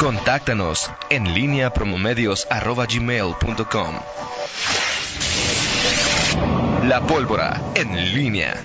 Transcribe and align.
Contáctanos 0.00 0.90
en 1.10 1.34
línea 1.34 1.74
promomedios.com. 1.74 3.94
La 6.84 7.06
pólvora 7.06 7.62
en 7.74 8.14
línea. 8.14 8.64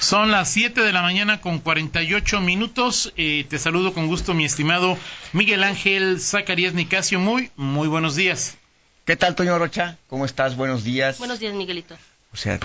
Son 0.00 0.32
las 0.32 0.50
7 0.50 0.80
de 0.80 0.92
la 0.92 1.02
mañana 1.02 1.40
con 1.40 1.60
48 1.60 2.40
minutos. 2.40 3.12
Eh, 3.16 3.46
te 3.48 3.60
saludo 3.60 3.94
con 3.94 4.08
gusto, 4.08 4.34
mi 4.34 4.44
estimado 4.44 4.98
Miguel 5.32 5.62
Ángel 5.62 6.20
Zacarías 6.20 6.74
Nicasio. 6.74 7.20
Muy, 7.20 7.52
muy 7.54 7.86
buenos 7.86 8.16
días. 8.16 8.56
¿Qué 9.04 9.14
tal, 9.14 9.36
Toño 9.36 9.56
Rocha? 9.60 9.96
¿Cómo 10.08 10.24
estás? 10.24 10.56
Buenos 10.56 10.82
días. 10.82 11.18
Buenos 11.18 11.38
días, 11.38 11.54
Miguelito. 11.54 11.96
O 12.32 12.36
sea, 12.36 12.58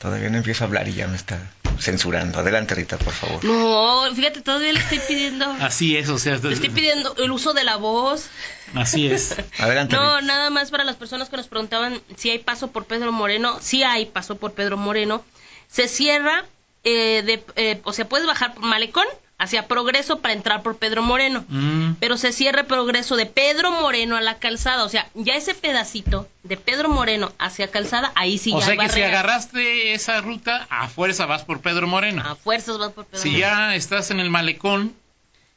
todavía 0.00 0.28
no 0.28 0.38
empiezo 0.38 0.64
a 0.64 0.66
hablar 0.66 0.88
y 0.88 0.94
ya 0.94 1.06
me 1.06 1.14
está 1.14 1.38
censurando. 1.78 2.38
Adelante, 2.38 2.74
Rita, 2.74 2.98
por 2.98 3.12
favor. 3.12 3.44
No, 3.44 4.02
fíjate, 4.14 4.40
todavía 4.40 4.72
le 4.72 4.80
estoy 4.80 4.98
pidiendo. 5.00 5.46
Así 5.60 5.96
es, 5.96 6.08
o 6.08 6.18
sea. 6.18 6.36
Le 6.36 6.52
estoy 6.52 6.70
pidiendo 6.70 7.14
el 7.18 7.30
uso 7.30 7.54
de 7.54 7.64
la 7.64 7.76
voz. 7.76 8.28
Así 8.74 9.06
es. 9.06 9.36
Adelante. 9.58 9.96
No, 9.96 10.16
Rita. 10.20 10.26
nada 10.26 10.50
más 10.50 10.70
para 10.70 10.84
las 10.84 10.96
personas 10.96 11.28
que 11.28 11.36
nos 11.36 11.48
preguntaban 11.48 12.00
si 12.16 12.30
hay 12.30 12.38
paso 12.38 12.68
por 12.68 12.86
Pedro 12.86 13.12
Moreno. 13.12 13.58
Sí 13.60 13.82
hay 13.82 14.06
paso 14.06 14.36
por 14.36 14.52
Pedro 14.52 14.76
Moreno. 14.76 15.24
Se 15.68 15.88
cierra, 15.88 16.44
eh, 16.84 17.22
de, 17.24 17.44
eh, 17.56 17.80
o 17.84 17.92
sea, 17.92 18.08
puedes 18.08 18.26
bajar 18.26 18.54
por 18.54 18.64
Malecón 18.64 19.06
hacia 19.38 19.68
Progreso 19.68 20.20
para 20.20 20.32
entrar 20.34 20.62
por 20.62 20.78
Pedro 20.78 21.02
Moreno. 21.02 21.44
Mm, 21.48 21.92
Pero 22.00 22.16
se 22.16 22.32
cierra 22.32 22.60
el 22.60 22.66
progreso 22.66 23.16
de 23.16 23.26
Pedro 23.26 23.70
Moreno 23.70 24.16
a 24.16 24.20
la 24.22 24.38
calzada. 24.38 24.84
O 24.84 24.88
sea, 24.88 25.08
ya 25.14 25.34
ese 25.34 25.54
pedacito 25.54 26.26
de 26.42 26.56
Pedro 26.56 26.88
Moreno 26.88 27.32
hacia 27.38 27.70
calzada, 27.70 28.12
ahí 28.14 28.38
sí 28.38 28.52
o 28.54 28.58
ya 28.60 28.64
sea 28.64 28.72
hay 28.72 28.78
que 28.78 28.88
si 28.88 29.02
agarraste 29.02 29.92
esa 29.92 30.20
ruta, 30.22 30.66
a 30.70 30.88
fuerza 30.88 31.26
vas 31.26 31.42
por 31.44 31.60
Pedro 31.60 31.86
Moreno. 31.86 32.22
A 32.24 32.34
fuerzas 32.36 32.78
vas 32.78 32.92
por 32.92 33.04
Pedro 33.04 33.20
si 33.22 33.28
Moreno. 33.30 33.46
ya 33.48 33.74
estás 33.74 34.10
en 34.10 34.20
el 34.20 34.30
malecón 34.30 34.94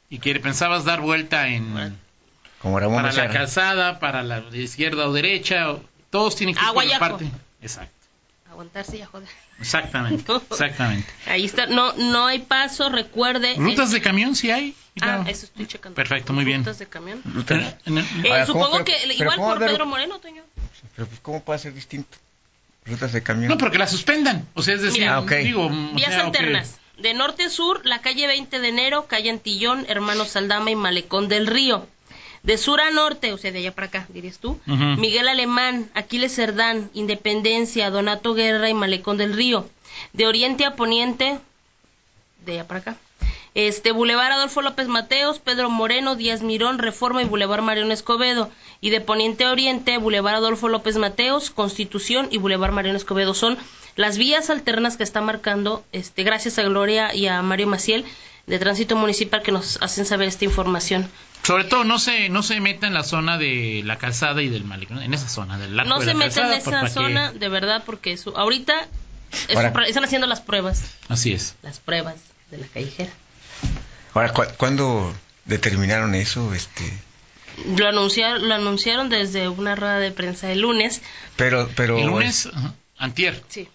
y 0.09 0.19
que 0.19 0.37
pensabas 0.39 0.83
dar 0.85 0.99
vuelta 1.01 1.47
en 1.47 1.97
Como 2.61 2.75
para 2.75 3.13
la 3.13 3.29
calzada, 3.29 3.99
para 3.99 4.23
la 4.23 4.43
izquierda 4.53 5.07
o 5.07 5.13
derecha, 5.13 5.71
o- 5.71 5.81
todos 6.09 6.35
tienen 6.35 6.55
que 6.55 6.61
ir 6.61 6.67
A 6.67 6.73
por 6.73 6.85
la 6.85 6.99
parte. 6.99 7.29
Exacto. 7.61 7.93
Aguantarse 8.59 8.97
ya, 8.97 9.05
joder. 9.05 9.29
Exactamente. 9.61 10.29
Exactamente. 10.51 11.07
Ahí 11.27 11.45
está, 11.45 11.67
no, 11.67 11.93
no 11.93 12.25
hay 12.27 12.39
paso, 12.39 12.89
recuerde. 12.89 13.55
¿Rutas 13.55 13.91
de 13.91 14.01
camión 14.01 14.35
sí 14.35 14.51
hay? 14.51 14.75
Ah, 14.77 14.99
Claro. 14.99 15.23
eso 15.27 15.45
estoy 15.45 15.65
checando. 15.65 15.95
Perfecto, 15.95 16.33
muy 16.33 16.43
bien. 16.43 16.59
Rutas 16.59 16.77
de 16.79 16.87
camión. 16.87 17.23
Eh, 17.25 18.43
supongo 18.45 18.71
Pero- 18.71 18.85
que 18.85 18.95
pero 19.01 19.13
igual 19.13 19.37
¿cómo 19.37 19.49
por 19.51 19.59
Pedro 19.59 19.85
Moreno, 19.85 20.19
Toño. 20.19 20.43
Pero 20.93 21.07
pues, 21.07 21.21
¿cómo 21.21 21.41
puede 21.41 21.59
ser 21.59 21.73
distinto? 21.73 22.17
Rutas 22.85 23.13
de 23.13 23.23
camión. 23.23 23.47
No, 23.47 23.57
porque 23.57 23.77
la 23.77 23.87
suspendan. 23.87 24.45
O 24.55 24.61
sea, 24.61 24.75
es 24.75 24.81
decir, 24.81 25.01
Mira, 25.03 25.17
Ah, 25.19 25.35
digo, 25.37 25.69
Vías 25.93 26.09
sea, 26.09 26.25
alternas. 26.25 26.75
De 26.97 27.13
norte 27.13 27.43
a 27.45 27.49
sur, 27.49 27.85
la 27.85 28.01
calle 28.01 28.27
20 28.27 28.59
de 28.59 28.67
enero, 28.67 29.07
calle 29.07 29.29
Antillón, 29.29 29.85
Hermanos 29.87 30.29
Saldama 30.31 30.69
y 30.69 30.75
Malecón 30.75 31.29
del 31.29 31.47
Río. 31.47 31.87
De 32.43 32.57
sur 32.57 32.79
a 32.79 32.89
norte, 32.91 33.33
o 33.33 33.37
sea, 33.37 33.51
de 33.51 33.59
allá 33.59 33.73
para 33.73 33.87
acá, 33.87 34.07
dirías 34.09 34.39
tú. 34.39 34.59
Miguel 34.65 35.27
Alemán, 35.27 35.89
Aquiles 35.93 36.35
Cerdán, 36.35 36.89
Independencia, 36.93 37.89
Donato 37.89 38.33
Guerra 38.33 38.69
y 38.69 38.73
Malecón 38.73 39.17
del 39.17 39.33
Río. 39.33 39.67
De 40.13 40.25
oriente 40.25 40.65
a 40.65 40.75
poniente, 40.75 41.39
de 42.45 42.53
allá 42.53 42.67
para 42.67 42.79
acá. 42.79 42.97
Este, 43.55 43.91
Boulevard 43.91 44.31
Adolfo 44.31 44.61
López 44.61 44.87
Mateos, 44.87 45.39
Pedro 45.39 45.69
Moreno, 45.69 46.15
Díaz 46.15 46.41
Mirón, 46.41 46.77
Reforma 46.77 47.21
y 47.21 47.25
Boulevard 47.25 47.61
Mariano 47.61 47.93
Escobedo. 47.93 48.49
Y 48.81 48.91
de 48.91 49.01
poniente 49.01 49.43
a 49.45 49.51
oriente, 49.51 49.97
Boulevard 49.97 50.35
Adolfo 50.35 50.69
López 50.69 50.95
Mateos, 50.97 51.49
Constitución 51.49 52.27
y 52.31 52.37
Boulevard 52.37 52.71
Mariano 52.71 52.97
Escobedo. 52.97 53.33
Son 53.33 53.57
las 53.95 54.17
vías 54.17 54.49
alternas 54.49 54.95
que 54.95 55.03
está 55.03 55.19
marcando, 55.21 55.83
este, 55.91 56.23
gracias 56.23 56.57
a 56.59 56.63
Gloria 56.63 57.13
y 57.13 57.27
a 57.27 57.41
Mario 57.41 57.67
Maciel, 57.67 58.05
de 58.47 58.57
Tránsito 58.57 58.95
Municipal, 58.95 59.43
que 59.43 59.51
nos 59.51 59.77
hacen 59.81 60.05
saber 60.05 60.27
esta 60.29 60.45
información. 60.45 61.09
Sobre 61.43 61.65
todo, 61.65 61.83
no 61.83 61.99
se, 61.99 62.29
no 62.29 62.41
se 62.41 62.59
meta 62.61 62.87
en 62.87 62.93
la 62.93 63.03
zona 63.03 63.37
de 63.37 63.81
la 63.85 63.97
calzada 63.97 64.41
y 64.41 64.49
del 64.49 64.63
malecón, 64.63 65.01
en 65.01 65.13
esa 65.13 65.27
zona 65.29 65.57
del 65.57 65.77
arco 65.79 65.89
No 65.89 65.99
de 65.99 66.05
se 66.05 66.13
la 66.13 66.17
meten 66.19 66.45
en 66.45 66.53
esa 66.53 66.81
que- 66.81 66.89
zona, 66.89 67.31
de 67.33 67.49
verdad, 67.49 67.83
porque 67.85 68.13
eso, 68.13 68.35
ahorita 68.37 68.87
es 69.49 69.55
Ahora- 69.57 69.85
están 69.87 70.03
haciendo 70.05 70.25
las 70.25 70.41
pruebas, 70.41 70.95
Así 71.09 71.31
es. 71.33 71.55
las 71.61 71.79
pruebas 71.79 72.15
de 72.49 72.57
la 72.59 72.67
callejera. 72.67 73.11
Ahora, 74.13 74.33
¿cu- 74.33 74.43
¿cuándo 74.57 75.13
determinaron 75.45 76.15
eso? 76.15 76.53
Este, 76.53 76.91
Lo 77.77 77.87
anunciaron, 77.87 78.47
lo 78.47 78.55
anunciaron 78.55 79.09
desde 79.09 79.49
una 79.49 79.75
rueda 79.75 79.99
de 79.99 80.11
prensa 80.11 80.51
el 80.51 80.61
lunes, 80.61 81.01
pero, 81.35 81.69
pero. 81.75 81.97
El 81.97 82.07
lunes, 82.07 82.47
ajá, 82.53 82.73
antier. 82.97 83.43
sí. 83.47 83.67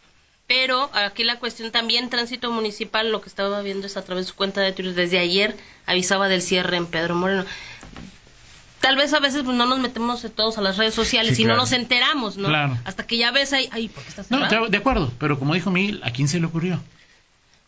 Pero 0.46 0.90
aquí 0.92 1.24
la 1.24 1.38
cuestión 1.38 1.72
también, 1.72 2.10
Tránsito 2.10 2.50
Municipal, 2.50 3.10
lo 3.10 3.22
que 3.22 3.30
estaba 3.30 3.62
viendo 3.62 3.86
es 3.86 3.96
a 3.96 4.04
través 4.04 4.26
de 4.26 4.30
su 4.30 4.36
cuenta 4.36 4.60
de 4.60 4.72
Twitter, 4.72 4.94
desde 4.94 5.18
ayer 5.18 5.56
avisaba 5.86 6.28
del 6.28 6.42
cierre 6.42 6.76
en 6.76 6.84
Pedro 6.84 7.14
Moreno. 7.14 7.46
Tal 8.80 8.96
vez 8.96 9.14
a 9.14 9.20
veces 9.20 9.42
pues, 9.42 9.56
no 9.56 9.64
nos 9.64 9.78
metemos 9.78 10.26
todos 10.36 10.58
a 10.58 10.60
las 10.60 10.76
redes 10.76 10.92
sociales 10.92 11.36
Sí, 11.38 11.44
y 11.44 11.46
no 11.46 11.56
nos 11.56 11.72
enteramos, 11.72 12.36
¿no? 12.36 12.48
Claro. 12.48 12.76
Hasta 12.84 13.06
que 13.06 13.16
ya 13.16 13.30
ves 13.30 13.54
ahí, 13.54 13.70
ay, 13.72 13.88
¿por 13.88 14.02
qué 14.02 14.10
está 14.10 14.24
No, 14.28 14.68
de 14.68 14.76
acuerdo, 14.76 15.10
pero 15.18 15.38
como 15.38 15.54
dijo 15.54 15.70
Miguel, 15.70 16.02
¿a 16.04 16.10
quién 16.10 16.28
se 16.28 16.38
le 16.38 16.44
ocurrió? 16.44 16.78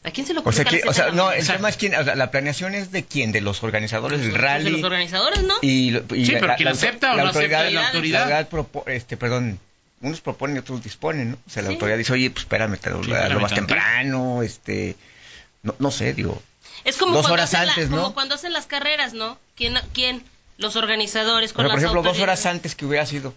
¿A 0.06 0.11
quién 0.12 0.27
se 0.27 0.33
lo 0.34 0.41
O 0.44 0.53
sea, 0.53 0.62
ocurrió 0.62 0.83
que, 0.83 0.89
a 0.89 0.91
o 0.91 0.94
sea, 0.94 1.06
la 1.06 1.12
no, 1.12 1.33
el 1.33 1.44
tema 1.47 1.69
es 1.69 1.77
quién, 1.77 1.94
o 1.97 2.05
sea, 2.05 2.15
la 2.15 2.31
planeación 2.31 2.75
es 2.77 2.93
de 2.93 3.05
quién, 3.05 3.33
de 3.33 3.41
los 3.41 3.62
organizadores 3.65 4.21
del 4.21 4.31
Pues 4.31 4.41
rally. 4.41 4.65
de 4.67 4.71
los 4.71 4.84
organizadores, 4.84 5.43
¿no? 5.43 5.55
Y, 5.62 5.97
y 6.15 6.27
Sí, 6.27 6.33
pero 6.41 6.55
¿quién 6.56 6.69
auto- 6.69 6.78
acepta 6.78 7.12
o 7.12 7.17
no 7.17 7.28
acepta 7.28 7.65
la 7.65 7.71
la 7.71 7.87
autoridad? 7.89 8.22
autoridad 8.39 8.49
propo- 8.49 8.84
este, 8.89 9.17
perdón, 9.17 9.59
unos 10.00 10.21
proponen 10.21 10.56
y 10.56 10.59
otros 10.61 10.83
disponen, 10.84 11.33
¿no? 11.33 11.39
O 11.47 11.50
sea, 11.50 11.62
la 11.62 11.69
Sí. 11.71 11.75
autoridad 11.75 11.99
dice, 11.99 12.12
oye, 12.12 12.31
pues 12.31 12.44
espérame, 12.44 12.77
te 12.78 12.91
lo, 12.91 13.03
Sí, 13.03 13.11
lo 13.11 13.41
más 13.41 13.53
temprano, 13.53 14.43
este, 14.43 14.94
no, 15.65 15.75
no 15.81 15.91
sé, 15.91 16.15
digo, 16.15 16.41
Es 16.84 16.97
como 16.99 17.12
Dos 17.15 17.23
cuando 17.23 17.34
horas 17.34 17.53
hacen 17.55 17.67
la- 17.67 17.73
antes, 17.73 17.91
¿no? 17.91 17.97
como 17.97 18.15
cuando 18.15 18.34
hacen 18.37 18.53
las 18.53 18.67
carreras, 18.67 19.12
¿no? 19.12 19.38
¿Quién, 19.56 19.75
quién? 19.93 20.23
Los 20.56 20.77
organizadores 20.77 21.53
con 21.53 21.65
Bueno, 21.65 21.71
por 21.75 21.83
las 21.83 21.91
ejemplo, 21.91 22.11
dos 22.12 22.21
horas 22.23 22.47
antes 22.47 22.77
que 22.77 22.87
hubiera 22.87 23.05
sido. 23.06 23.34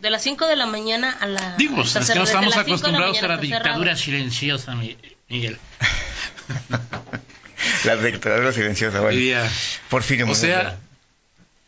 De 0.00 0.10
las 0.10 0.22
5 0.22 0.46
de 0.46 0.54
la 0.54 0.66
mañana 0.66 1.10
a 1.20 1.26
la... 1.26 1.56
Digo, 1.56 1.80
hasta 1.82 1.98
es 2.00 2.06
que 2.06 2.12
cerrar- 2.12 2.18
no 2.18 2.20
desde 2.24 2.34
estamos 2.38 2.54
la 2.54 2.62
acostumbrados 2.62 3.22
a 3.22 3.26
la 3.28 3.36
dictadura 3.38 3.96
silenciosa, 3.96 4.74
Mi- 4.76 4.96
Miguel. 5.32 5.58
La 7.84 7.96
dictadura 7.96 8.52
silenciosa, 8.52 9.00
bueno. 9.00 9.16
Diría, 9.16 9.50
Por 9.88 10.02
fin, 10.02 10.20
o 10.20 10.24
hemos- 10.24 10.38
sea, 10.38 10.78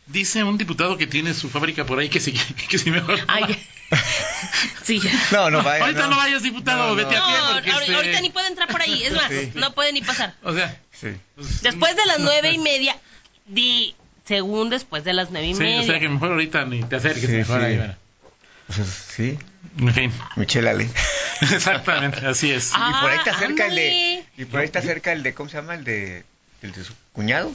dice 0.06 0.44
un 0.44 0.58
diputado 0.58 0.96
que 0.98 1.06
tiene 1.06 1.34
su 1.34 1.48
fábrica 1.48 1.86
por 1.86 1.98
ahí 1.98 2.08
que 2.08 2.20
si, 2.20 2.32
que 2.68 2.78
si 2.78 2.90
mejor... 2.90 3.18
no 3.18 3.24
Ay, 3.28 3.58
sí. 4.84 5.00
No, 5.32 5.50
no 5.50 5.62
vaya. 5.62 5.84
Ahorita 5.84 6.06
no 6.08 6.16
vayas, 6.16 6.42
diputado, 6.42 6.88
No, 6.90 6.94
vete 6.94 7.14
no. 7.14 7.24
a 7.24 7.26
pie 7.26 7.36
No, 7.38 7.52
porque 7.54 7.72
ahor- 7.72 7.80
este- 7.82 7.94
ahorita 7.96 8.20
ni 8.20 8.30
puede 8.30 8.48
entrar 8.48 8.68
por 8.68 8.82
ahí, 8.82 9.02
es 9.02 9.12
más, 9.12 9.28
Sí. 9.30 9.52
no 9.54 9.72
puede 9.74 9.92
ni 9.92 10.02
pasar. 10.02 10.34
O 10.42 10.52
sea, 10.52 10.78
Sí. 10.92 11.08
pues, 11.34 11.62
Después 11.62 11.96
de 11.96 12.06
las 12.06 12.18
nueve 12.20 12.52
y 12.52 12.58
media, 12.58 12.96
di, 13.46 13.94
según 14.26 14.70
después 14.70 15.04
de 15.04 15.14
las 15.14 15.30
nueve 15.30 15.48
y 15.48 15.54
Sí, 15.54 15.60
media. 15.60 15.80
o 15.80 15.84
sea 15.84 15.98
que 16.00 16.08
mejor 16.08 16.32
ahorita 16.32 16.64
ni 16.66 16.82
te 16.82 16.96
acerques, 16.96 17.26
Sí, 17.26 17.32
mejor 17.32 17.60
sí. 17.60 17.66
ahí, 17.66 17.76
bueno. 17.78 17.94
O 18.68 18.72
sea, 18.72 18.84
sí, 18.84 19.38
En 19.78 19.92
fin, 19.94 20.12
Michelle 20.36 20.68
Ale. 20.70 20.88
exactamente, 21.52 22.26
así 22.26 22.50
es. 22.52 22.72
Ah, 22.74 22.90
y 22.96 23.00
por 23.00 23.10
ahí 23.10 23.18
está 23.18 23.38
cerca 23.38 23.66
el 23.66 23.74
de. 23.74 24.24
Y 24.36 24.44
por 24.46 24.60
ahí 24.60 24.66
está 24.66 24.82
cerca 24.82 25.12
el 25.12 25.22
de, 25.22 25.34
¿cómo 25.34 25.48
se 25.50 25.56
llama? 25.56 25.74
El 25.74 25.84
de. 25.84 26.24
El 26.62 26.72
de 26.72 26.84
su 26.84 26.94
cuñado. 27.12 27.52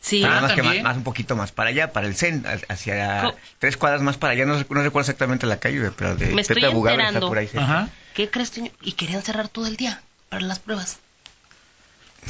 Sí, 0.00 0.20
Nada 0.20 0.38
Ah, 0.38 0.40
más 0.42 0.52
que 0.52 0.62
más, 0.62 0.82
más 0.82 0.96
un 0.98 1.04
poquito 1.04 1.34
más 1.34 1.50
para 1.52 1.70
allá, 1.70 1.92
para 1.92 2.06
el 2.06 2.14
CEN, 2.14 2.44
hacia 2.68 3.22
Co- 3.22 3.36
tres 3.58 3.76
cuadras 3.78 4.02
más 4.02 4.18
para 4.18 4.34
allá. 4.34 4.44
No, 4.44 4.58
rec- 4.58 4.66
no 4.68 4.82
recuerdo 4.82 5.00
exactamente 5.00 5.46
la 5.46 5.58
calle, 5.60 5.90
pero 5.92 6.14
de 6.16 6.26
Me 6.34 6.42
estoy 6.42 6.56
Pepe 6.56 6.66
Abugaber 6.66 7.06
está 7.06 7.20
por 7.20 7.38
ahí 7.38 7.46
cerca. 7.48 7.88
¿qué 8.12 8.28
crees, 8.28 8.50
Toño? 8.50 8.70
Y 8.82 8.92
querían 8.92 9.22
cerrar 9.22 9.48
todo 9.48 9.66
el 9.66 9.76
día 9.76 10.02
para 10.28 10.42
las 10.42 10.58
pruebas. 10.58 10.98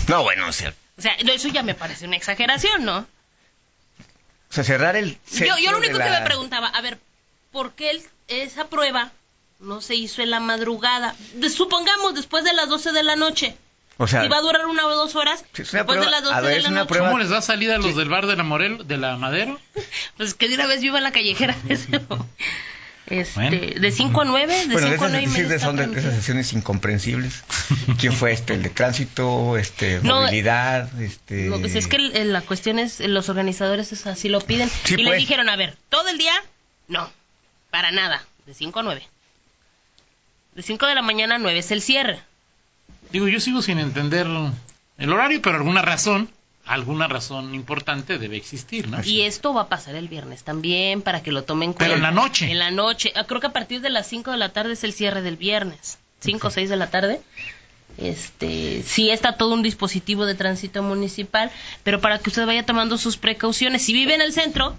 No, 0.07 0.23
bueno, 0.23 0.47
o 0.49 0.53
sea, 0.53 0.73
O 0.99 1.03
sea, 1.03 1.15
eso 1.15 1.49
ya 1.49 1.63
me 1.65 1.75
parece 1.75 2.07
una 2.07 2.17
exageración, 2.17 2.85
¿no? 2.85 2.99
o 2.99 4.53
sea, 4.55 4.63
cerrar 4.63 4.95
el. 4.95 5.19
Yo, 5.33 5.47
yo 5.59 5.73
lo 5.73 5.79
único 5.79 5.99
que 5.99 6.11
me 6.11 6.21
preguntaba, 6.23 6.69
a 6.69 6.81
ver, 6.81 6.99
¿por 7.51 7.73
qué 7.73 7.91
el- 7.91 8.03
esa 8.29 8.69
prueba 8.69 9.11
no 9.61 9.81
se 9.81 9.95
hizo 9.95 10.23
en 10.23 10.31
la 10.31 10.41
madrugada? 10.41 11.15
De- 11.35 11.51
supongamos 11.51 12.15
después 12.15 12.45
de 12.45 12.53
las 12.53 12.69
12 12.69 12.93
de 12.93 13.03
la 13.03 13.17
noche. 13.17 13.57
O 13.97 14.09
sea, 14.09 14.23
si 14.23 14.29
va 14.29 14.39
a 14.39 14.41
durar 14.41 14.67
una 14.67 14.87
o 14.89 14.95
dos 14.97 15.15
horas, 15.15 15.45
Sí, 15.53 15.63
después 15.63 15.85
prueba- 15.85 16.05
de 16.05 16.11
las 16.11 16.23
12 16.25 16.35
a 16.37 16.41
ver, 16.41 16.55
de 16.57 16.63
la 16.63 16.69
una 16.71 16.79
noche. 16.81 16.89
prueba- 16.89 17.07
¿Cómo 17.09 17.19
les 17.21 17.29
da 17.29 17.41
salida 17.41 17.77
a 17.77 17.79
los 17.79 17.95
del 17.95 18.09
bar 18.09 18.27
de 18.27 18.35
la 18.37 18.43
Morel, 18.43 18.87
de 18.89 18.97
la 18.97 19.17
Madero? 19.17 19.61
Pues 20.17 20.35
que 20.35 20.49
de 20.49 20.57
una 20.57 20.67
vez 20.67 20.81
viva 20.81 21.01
la 21.01 21.13
callejera. 21.13 21.55
este, 21.69 21.99
Bueno. 23.35 23.81
De 23.81 23.91
5 23.93 24.23
a 24.23 24.25
9, 24.25 24.53
de 24.53 24.61
5 24.63 24.73
bueno, 24.73 24.87
a 24.89 24.95
esas, 24.95 25.11
9 25.11 25.23
y 25.23 25.27
sí, 25.29 25.43
media. 25.43 25.59
son 25.61 25.77
de, 25.77 25.85
esas 26.01 26.15
sesiones 26.15 26.53
incomprensibles. 26.55 27.45
¿Quién 28.01 28.15
fue 28.15 28.33
este? 28.33 28.55
El 28.55 28.63
de 28.63 28.71
tránsito, 28.71 29.57
este, 29.59 30.01
No, 30.03 30.23
movilidad, 30.23 30.91
este. 31.03 31.45
No, 31.45 31.61
pues 31.61 31.75
es 31.75 31.87
que 31.87 31.99
la 31.99 32.41
cuestión 32.41 32.79
es, 32.79 33.01
los 33.01 33.29
organizadores 33.29 33.93
es 33.93 34.07
así 34.07 34.29
lo 34.29 34.41
piden. 34.41 34.71
Sí, 34.85 34.95
y 34.95 34.97
les 34.99 35.07
pues. 35.07 35.19
dijeron, 35.21 35.49
a 35.51 35.57
ver, 35.57 35.77
todo 35.91 36.09
el 36.09 36.17
día, 36.19 36.33
no, 36.89 37.11
para 37.71 37.91
nada, 37.93 38.25
de 38.47 38.55
5 38.55 38.81
a 38.81 38.83
9. 38.83 39.07
De 40.55 40.63
5 40.63 40.87
de 40.87 40.95
la 40.95 41.03
mañana 41.03 41.37
a 41.37 41.39
9 41.39 41.59
es 41.59 41.71
el 41.71 41.83
cierre. 41.83 42.21
Digo, 43.11 43.29
yo 43.29 43.41
sigo 43.41 43.63
sin 43.63 43.79
entender 43.79 44.27
el 44.99 45.13
horario, 45.13 45.43
pero 45.43 45.57
alguna 45.57 45.83
razón, 45.83 46.31
alguna 46.65 47.09
razón 47.09 47.55
importante 47.55 48.19
debe 48.19 48.37
existir, 48.37 48.89
¿no? 48.89 49.03
Y 49.05 49.23
esto 49.23 49.53
va 49.53 49.63
a 49.63 49.69
pasar 49.69 49.95
el 49.95 50.09
viernes 50.09 50.45
también, 50.45 51.03
para 51.03 51.23
que 51.23 51.33
lo 51.33 51.45
tomen 51.45 51.71
en 51.71 51.73
cuenta. 51.75 51.85
Pero 51.85 51.97
en 51.97 52.03
la 52.03 52.11
noche. 52.11 52.51
En 52.51 52.59
la 52.59 52.71
noche. 52.71 53.13
Ah, 53.17 53.25
Creo 53.25 53.41
que 53.41 53.49
a 53.49 53.53
partir 53.53 53.81
de 53.81 53.91
las 53.91 54.07
5 54.09 54.31
de 54.31 54.37
la 54.37 54.51
tarde 54.51 54.73
es 54.73 54.85
el 54.85 54.93
cierre 54.93 55.23
del 55.23 55.37
viernes. 55.37 55.99
5 56.21 56.47
o 56.47 56.51
6 56.51 56.71
de 56.71 56.77
la 56.77 56.91
tarde. 56.91 57.21
Este, 57.99 58.83
sí 58.83 59.11
está 59.11 59.37
todo 59.37 59.55
un 59.55 59.63
dispositivo 59.63 60.27
de 60.27 60.35
tránsito 60.35 60.83
municipal, 60.83 61.51
pero 61.85 62.01
para 62.01 62.19
que 62.19 62.31
usted 62.31 62.47
vaya 62.47 62.67
tomando 62.67 62.99
sus 62.99 63.17
precauciones. 63.17 63.83
Si 63.83 63.93
vive 63.93 64.15
en 64.15 64.21
el 64.21 64.33
centro, 64.33 64.75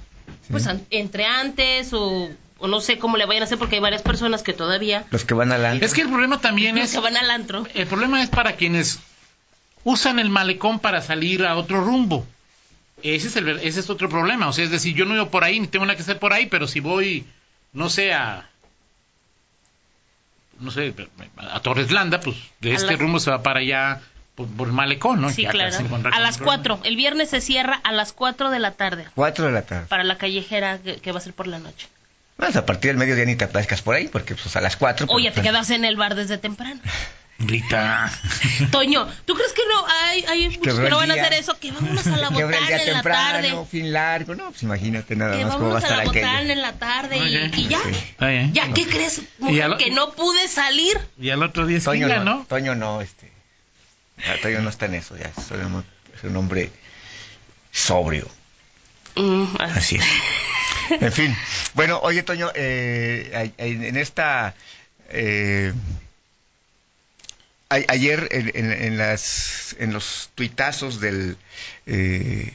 pues 0.50 0.68
entre 0.90 1.26
antes 1.26 1.94
o, 1.94 2.30
o 2.58 2.68
no 2.68 2.80
sé 2.82 2.98
cómo 2.98 3.18
le 3.18 3.26
vayan 3.26 3.44
a 3.44 3.46
hacer 3.46 3.58
porque 3.58 3.76
hay 3.76 3.82
varias 3.82 4.02
personas 4.02 4.42
que 4.44 4.54
todavía 4.54 5.06
Los 5.12 5.26
que 5.26 5.34
van 5.34 5.52
al 5.52 5.66
antro. 5.66 5.86
Es 5.86 5.94
que 5.94 6.02
el 6.02 6.10
problema 6.10 6.40
también 6.42 6.76
los 6.76 6.86
es 6.86 6.92
que 6.94 7.00
van 7.00 7.18
al 7.18 7.30
antro. 7.30 7.66
el 7.74 7.88
problema 7.88 8.22
es 8.24 8.30
para 8.30 8.54
quienes 8.56 9.00
usan 9.84 10.20
el 10.20 10.30
malecón 10.30 10.80
para 10.80 11.02
salir 11.02 11.46
a 11.46 11.56
otro 11.56 11.82
rumbo. 11.84 12.26
Ese 13.04 13.28
es 13.28 13.36
el 13.36 13.44
ver- 13.46 13.60
ese 13.62 13.82
es 13.82 13.90
otro 13.90 14.10
problema, 14.10 14.48
o 14.48 14.54
sea, 14.54 14.64
es 14.64 14.72
decir, 14.72 14.96
yo 14.96 15.06
no 15.06 15.14
vivo 15.14 15.30
por 15.30 15.44
ahí 15.44 15.60
ni 15.60 15.68
tengo 15.68 15.86
nada 15.86 15.96
que 15.98 16.02
hacer 16.02 16.18
por 16.18 16.34
ahí, 16.34 16.46
pero 16.48 16.68
si 16.68 16.80
voy 16.80 17.26
no 17.74 17.90
sé 17.90 18.14
a 18.14 18.50
no 20.60 20.72
sé, 20.72 20.94
a 21.38 21.60
Torres 21.60 21.92
Landa, 21.92 22.22
pues 22.22 22.38
de 22.62 22.72
A 22.72 22.76
este 22.76 22.96
rumbo 22.96 23.20
se 23.20 23.30
va 23.30 23.44
para 23.44 23.60
allá 23.60 24.02
por, 24.36 24.48
por 24.48 24.68
el 24.68 24.74
malecón, 24.74 25.22
¿no? 25.22 25.30
Sí, 25.30 25.42
Ya 25.44 25.52
claro. 25.52 25.68
A 25.76 26.20
las 26.20 26.38
el 26.38 26.44
problema. 26.44 26.64
4. 26.64 26.80
El 26.84 26.96
viernes 26.96 27.30
se 27.30 27.42
cierra 27.42 27.80
a 27.84 27.92
las 27.92 28.14
4 28.14 28.50
de 28.50 28.60
la 28.60 28.72
tarde 28.72 29.06
Cuatro 29.16 29.46
de 29.46 29.52
la 29.52 29.64
tarde. 29.64 29.88
para 29.88 30.04
la 30.06 30.18
callejera 30.18 30.80
que, 30.80 30.98
que 30.98 31.12
va 31.12 31.18
a 31.18 31.22
ser 31.22 31.34
por 31.34 31.48
la 31.48 31.60
noche. 31.60 31.88
Bueno, 32.38 32.60
a 32.60 32.66
partir 32.66 32.90
del 32.92 32.98
mediodía 32.98 33.26
ni 33.26 33.36
te 33.36 33.46
aparezcas 33.46 33.82
por 33.82 33.96
ahí, 33.96 34.08
porque 34.10 34.36
pues 34.36 34.56
a 34.56 34.62
las 34.62 34.76
cuatro... 34.76 35.06
O 35.06 35.14
pues, 35.14 35.24
ya 35.24 35.32
te 35.32 35.42
quedas 35.42 35.70
en 35.70 35.86
el 35.86 35.96
bar 35.96 36.16
desde 36.16 36.38
temprano. 36.38 36.82
Rita. 37.38 38.10
Toño, 38.72 39.08
¿tú 39.26 39.34
crees 39.36 39.52
que 39.54 39.62
no 39.68 39.86
hay, 39.88 40.24
hay 40.26 40.50
muchos 40.58 40.80
que 40.80 40.90
no 40.90 40.98
van 40.98 41.12
a 41.12 41.16
hacer 41.16 41.34
eso? 41.34 41.58
Que 41.60 41.72
vámonos 41.72 42.08
a 42.08 42.16
la 42.18 42.30
Que 42.36 42.44
abre 42.44 42.58
el 42.58 42.64
botana 42.64 42.68
día 42.68 42.78
en 42.78 42.88
la 42.88 42.94
temprano, 43.02 43.48
tarde. 43.50 43.66
fin 43.70 43.94
largo. 43.94 44.36
No, 44.36 44.50
pues 44.52 44.64
imagínate 44.64 45.16
nada 45.18 45.38
Que 45.38 45.44
más 45.46 45.56
cómo 45.56 45.70
va 45.70 45.80
a 45.80 45.82
vámonos 45.82 45.84
a 45.84 45.88
estar 45.88 45.98
la 45.98 46.04
botana 46.06 46.38
aquello. 46.38 46.52
en 46.54 46.62
la 46.62 46.74
tarde 46.74 47.18
y, 47.18 47.68
ya. 47.68 47.80
¿Ya 48.54 48.74
qué 48.74 48.86
crees, 48.88 49.22
mujer? 49.40 49.70
lo- 49.70 49.78
Que 49.78 49.92
no 49.92 50.12
pude 50.14 50.48
salir. 50.48 50.98
Y 51.20 51.30
al 51.30 51.44
otro 51.44 51.66
día 51.66 51.78
es 51.78 51.84
Toño 51.84 52.08
no, 52.08 52.24
¿no? 52.24 52.46
Toño 52.48 52.74
no, 52.76 53.02
este... 53.02 53.32
ah, 54.28 54.36
Toño 54.42 54.62
no 54.62 54.70
está 54.70 54.86
en 54.86 54.96
eso, 54.96 55.18
ya. 55.18 55.26
Es 55.38 55.52
un, 55.52 55.84
es 56.16 56.24
un 56.24 56.36
hombre 56.38 56.72
sobrio. 57.72 58.30
Mm, 59.16 59.46
Así 59.60 59.98
es. 59.98 60.04
En 60.90 61.12
fin. 61.12 61.36
Bueno, 61.74 62.00
oye, 62.04 62.24
Toño, 62.24 62.52
eh, 62.56 63.52
en 63.58 63.98
esta... 63.98 64.54
eh, 65.10 65.74
a- 67.70 67.82
ayer 67.88 68.28
en, 68.32 68.52
en- 68.54 68.72
en 68.72 68.98
las, 68.98 69.76
en 69.80 69.94
los 69.94 70.30
tuitazos 70.36 71.00
del, 71.00 71.38
eh, 71.88 72.54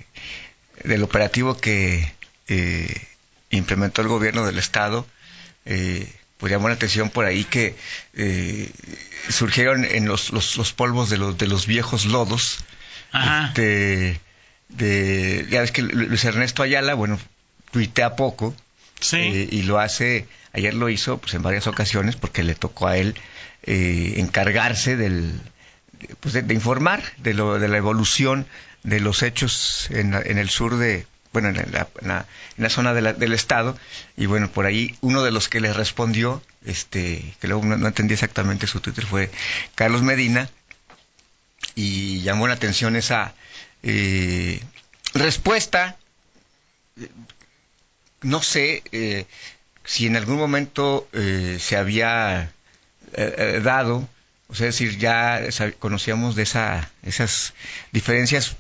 del 0.85 1.03
operativo 1.03 1.57
que 1.59 2.13
eh, 2.49 2.95
implementó 3.51 4.03
el 4.03 4.09
gobierno 4.09 4.47
del 4.47 4.59
Estado, 4.59 5.07
eh, 5.65 6.11
pues 6.39 6.51
llamó 6.53 6.69
la 6.69 6.75
atención 6.75 7.11
por 7.11 7.25
ahí 7.27 7.45
que 7.45 7.75
eh, 8.15 8.71
surgieron 9.29 9.85
en 9.85 10.07
los, 10.07 10.31
los, 10.31 10.57
los 10.57 10.73
polvos 10.73 11.11
de 11.11 11.19
los, 11.19 11.37
de 11.37 11.47
los 11.49 11.67
viejos 11.67 12.07
lodos 12.07 12.65
Ajá. 13.13 13.49
este, 13.49 14.21
de, 14.69 15.47
ya 15.51 15.61
ves 15.61 15.73
que 15.73 15.83
Lu- 15.83 16.07
Luis 16.07 16.25
Ernesto 16.25 16.63
Ayala, 16.63 16.95
bueno, 16.95 17.19
tuitea 17.71 18.17
poco 18.17 18.55
Sí. 19.01 19.17
eh, 19.17 19.49
y 19.51 19.63
lo 19.63 19.79
hace, 19.79 20.27
ayer 20.53 20.75
lo 20.75 20.89
hizo 20.91 21.19
pues 21.19 21.33
en 21.35 21.43
varias 21.43 21.67
ocasiones 21.67 22.17
porque 22.17 22.43
le 22.43 22.55
tocó 22.55 22.87
a 22.89 22.97
él 22.99 23.15
eh, 23.63 24.15
encargarse 24.19 24.97
del, 24.97 25.33
de- 25.99 26.15
pues 26.21 26.35
de, 26.35 26.43
de 26.43 26.55
informar 26.55 27.03
de, 27.19 27.33
lo, 27.35 27.59
de 27.59 27.69
la 27.69 27.77
evolución 27.79 28.47
de 28.83 29.01
los 29.01 29.23
hechos 29.23 29.87
en, 29.91 30.11
la- 30.13 30.21
en 30.23 30.37
el 30.39 30.51
sur 30.51 30.77
de, 30.77 31.07
bueno, 31.33 31.49
en 31.49 31.57
la, 31.57 31.63
en 32.01 32.09
la- 32.09 32.27
en 32.59 32.63
la 32.65 32.69
zona 32.71 32.93
de 32.95 33.01
la- 33.03 33.13
del 33.15 33.33
estado 33.33 33.79
y 34.17 34.27
bueno, 34.27 34.51
por 34.51 34.67
ahí 34.67 34.97
uno 35.01 35.23
de 35.23 35.31
los 35.31 35.49
que 35.49 35.61
le 35.61 35.73
respondió, 35.73 36.43
este, 36.67 37.23
que 37.41 37.49
luego 37.49 37.65
no, 37.65 37.77
no 37.79 37.87
entendí 37.87 38.13
exactamente 38.15 38.67
su 38.67 38.81
Twitter, 38.81 39.07
fue 39.07 39.31
Carlos 39.75 40.03
Medina 40.03 40.51
y 41.75 42.21
llamó 42.21 42.49
la 42.49 42.55
atención 42.55 42.97
esa 42.97 43.33
eh, 43.83 44.61
respuesta. 45.15 45.97
No 48.23 48.43
sé 48.43 48.83
eh, 48.93 49.27
si 49.85 50.07
en 50.07 50.17
algún 50.17 50.37
momento 50.37 51.09
eh, 51.13 51.59
se 51.61 51.77
había 51.77 52.53
eh, 53.13 53.35
eh, 53.39 53.61
dado, 53.63 54.09
o 54.49 54.55
sea, 54.55 54.69
es 54.69 54.79
decir, 54.79 54.99
ya 54.99 55.41
conocíamos 55.79 56.37
de 56.37 56.43
esa, 56.43 56.91
esas 57.03 57.55
diferencias. 57.93 58.57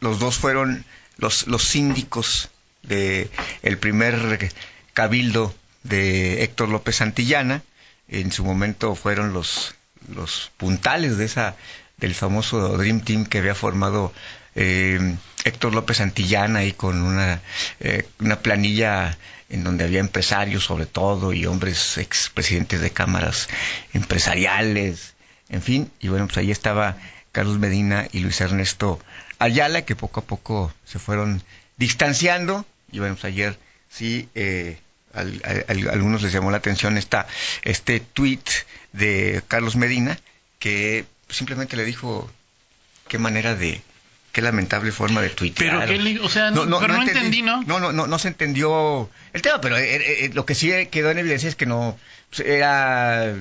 Los 0.00 0.18
dos 0.18 0.36
fueron 0.36 0.84
los, 1.16 1.46
los 1.46 1.62
síndicos 1.64 2.50
de 2.82 3.30
el 3.62 3.78
primer 3.78 4.52
cabildo 4.94 5.54
de 5.82 6.42
Héctor 6.42 6.68
López 6.68 6.96
Santillana. 6.96 7.62
En 8.08 8.30
su 8.30 8.44
momento 8.44 8.94
fueron 8.94 9.32
los, 9.32 9.74
los 10.14 10.52
puntales 10.56 11.16
de 11.18 11.24
esa 11.24 11.56
del 11.96 12.14
famoso 12.14 12.76
Dream 12.76 13.00
Team 13.00 13.26
que 13.26 13.38
había 13.38 13.54
formado 13.54 14.12
eh, 14.54 15.16
Héctor 15.44 15.74
López 15.74 15.98
Santillana 15.98 16.64
y 16.64 16.72
con 16.72 17.02
una, 17.02 17.40
eh, 17.80 18.06
una 18.20 18.40
planilla 18.40 19.16
en 19.48 19.64
donde 19.64 19.84
había 19.84 20.00
empresarios 20.00 20.64
sobre 20.64 20.86
todo 20.86 21.32
y 21.32 21.46
hombres 21.46 21.98
expresidentes 21.98 22.80
de 22.80 22.90
cámaras 22.90 23.48
empresariales, 23.92 25.14
en 25.48 25.62
fin, 25.62 25.90
y 26.00 26.08
bueno, 26.08 26.26
pues 26.26 26.38
ahí 26.38 26.50
estaba 26.50 26.96
Carlos 27.32 27.58
Medina 27.58 28.08
y 28.12 28.20
Luis 28.20 28.40
Ernesto 28.40 28.98
Ayala 29.38 29.82
que 29.82 29.94
poco 29.94 30.20
a 30.20 30.24
poco 30.24 30.72
se 30.84 30.98
fueron 30.98 31.42
distanciando. 31.76 32.64
Y 32.90 32.98
bueno, 33.00 33.14
pues 33.14 33.26
ayer 33.26 33.58
sí 33.90 34.28
eh, 34.34 34.78
a 35.12 35.20
algunos 35.68 36.22
les 36.22 36.32
llamó 36.32 36.50
la 36.50 36.56
atención 36.56 36.96
esta, 36.96 37.26
este 37.62 38.00
tweet 38.00 38.42
de 38.92 39.42
Carlos 39.48 39.76
Medina 39.76 40.18
que 40.58 41.04
simplemente 41.28 41.76
le 41.76 41.84
dijo 41.84 42.30
qué 43.08 43.18
manera 43.18 43.54
de 43.54 43.80
qué 44.32 44.42
lamentable 44.42 44.92
forma 44.92 45.22
de 45.22 45.30
tuitear. 45.30 45.78
Pero 45.80 45.86
que 45.86 45.98
le- 45.98 46.20
o 46.20 46.28
sea, 46.28 46.50
no- 46.50 46.78
pero 46.80 46.94
no 46.94 47.02
entendí, 47.02 47.42
¿no? 47.42 47.62
No, 47.62 47.80
no, 47.80 47.92
no, 47.92 48.06
no 48.06 48.18
se 48.18 48.28
entendió 48.28 49.08
el 49.32 49.42
tema, 49.42 49.60
pero 49.60 49.76
eh, 49.78 50.24
eh, 50.26 50.30
lo 50.34 50.44
que 50.44 50.54
sí 50.54 50.70
quedó 50.90 51.10
en 51.10 51.18
evidencia 51.18 51.48
es 51.48 51.56
que 51.56 51.66
no 51.66 51.98
pues, 52.30 52.46
era 52.46 53.34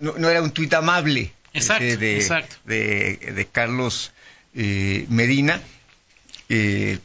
no, 0.00 0.14
no 0.18 0.28
era 0.28 0.42
un 0.42 0.50
tuit 0.52 0.72
amable 0.74 1.32
Exacto, 1.54 1.84
este, 1.84 1.96
de, 1.96 2.16
exacto. 2.16 2.56
de, 2.66 3.16
de 3.34 3.46
Carlos 3.46 4.12
eh, 4.54 5.06
Medina. 5.08 5.60
Eh, 6.50 6.98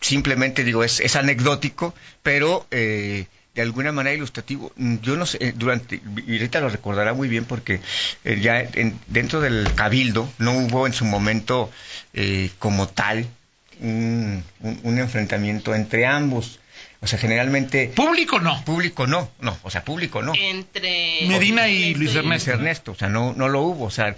simplemente 0.00 0.64
digo, 0.64 0.82
es, 0.82 1.00
es 1.00 1.14
anecdótico, 1.16 1.94
pero 2.22 2.66
eh, 2.70 3.26
de 3.54 3.62
alguna 3.62 3.92
manera 3.92 4.14
ilustrativo. 4.16 4.72
Mm, 4.76 4.96
Yo 5.02 5.16
no 5.16 5.26
sé, 5.26 5.38
eh, 5.40 5.52
durante, 5.56 6.00
y 6.26 6.32
ahorita 6.32 6.60
lo 6.60 6.68
recordará 6.70 7.12
muy 7.14 7.28
bien 7.28 7.44
porque 7.44 7.80
eh, 8.24 8.38
ya 8.40 8.60
en- 8.60 8.98
dentro 9.08 9.40
del 9.40 9.68
cabildo 9.74 10.28
no 10.38 10.52
hubo 10.52 10.86
en 10.86 10.92
su 10.94 11.04
momento 11.04 11.70
eh, 12.14 12.50
como 12.58 12.88
tal 12.88 13.26
un, 13.80 14.42
un- 14.60 14.80
un 14.82 14.98
enfrentamiento 14.98 15.74
entre 15.74 16.06
ambos. 16.06 16.58
O 17.00 17.06
sea, 17.08 17.18
generalmente 17.18 17.88
Público 17.94 18.38
no. 18.38 18.64
público 18.64 19.06
no, 19.08 19.28
no, 19.40 19.58
o 19.64 19.70
sea, 19.70 19.84
público 19.84 20.22
no. 20.22 20.32
Entre 20.36 21.26
Medina 21.26 21.68
y 21.68 21.94
Luis 21.94 22.14
Luis 22.14 22.16
Ernesto. 22.16 22.50
Ernesto, 22.52 22.92
o 22.92 22.94
sea, 22.94 23.08
no, 23.08 23.32
no 23.34 23.48
lo 23.48 23.60
hubo, 23.62 23.84
o 23.86 23.90
sea, 23.90 24.14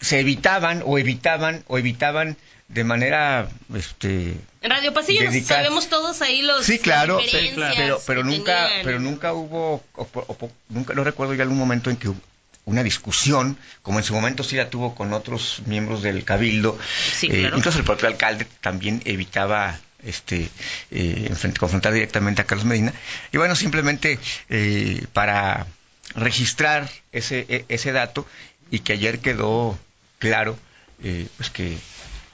se 0.00 0.20
evitaban 0.20 0.82
o 0.84 0.98
evitaban 0.98 1.64
o 1.66 1.78
evitaban 1.78 2.36
de 2.68 2.84
manera, 2.84 3.48
este, 3.74 4.34
En 4.60 4.70
Radio 4.70 4.92
Pasillo 4.92 5.24
nos 5.24 5.46
sabemos 5.46 5.88
todos 5.88 6.20
ahí 6.22 6.42
los 6.42 6.64
sí, 6.66 6.78
claro, 6.78 7.18
las 7.56 7.74
pero, 7.76 8.00
pero 8.06 8.24
nunca, 8.24 8.66
tenían. 8.68 8.84
pero 8.84 9.00
nunca 9.00 9.32
hubo, 9.32 9.82
o 9.94 10.08
o 10.14 10.50
nunca, 10.68 10.94
no 10.94 11.02
recuerdo 11.02 11.34
yo 11.34 11.42
algún 11.42 11.58
momento 11.58 11.88
en 11.90 11.96
que 11.96 12.08
hubo 12.08 12.20
una 12.66 12.82
discusión, 12.82 13.56
como 13.80 13.98
en 13.98 14.04
su 14.04 14.12
momento 14.12 14.44
sí 14.44 14.56
la 14.56 14.68
tuvo 14.68 14.94
con 14.94 15.14
otros 15.14 15.62
miembros 15.64 16.02
del 16.02 16.24
cabildo, 16.24 16.78
Sí, 17.14 17.28
eh, 17.28 17.40
claro. 17.40 17.56
incluso 17.56 17.78
el 17.78 17.84
propio 17.84 18.06
alcalde 18.08 18.46
también 18.60 19.00
evitaba 19.06 19.78
este 20.04 20.48
eh, 20.90 21.32
confrontar 21.58 21.92
directamente 21.94 22.42
a 22.42 22.44
Carlos 22.44 22.66
Medina 22.66 22.92
y 23.32 23.36
bueno 23.38 23.56
simplemente 23.56 24.18
eh, 24.48 25.04
para 25.12 25.66
registrar 26.14 26.88
ese 27.10 27.46
e- 27.48 27.64
ese 27.68 27.90
dato 27.92 28.24
y 28.70 28.78
que 28.80 28.92
ayer 28.92 29.18
quedó 29.18 29.76
claro 30.20 30.56
eh, 31.02 31.26
pues 31.36 31.50
que 31.50 31.76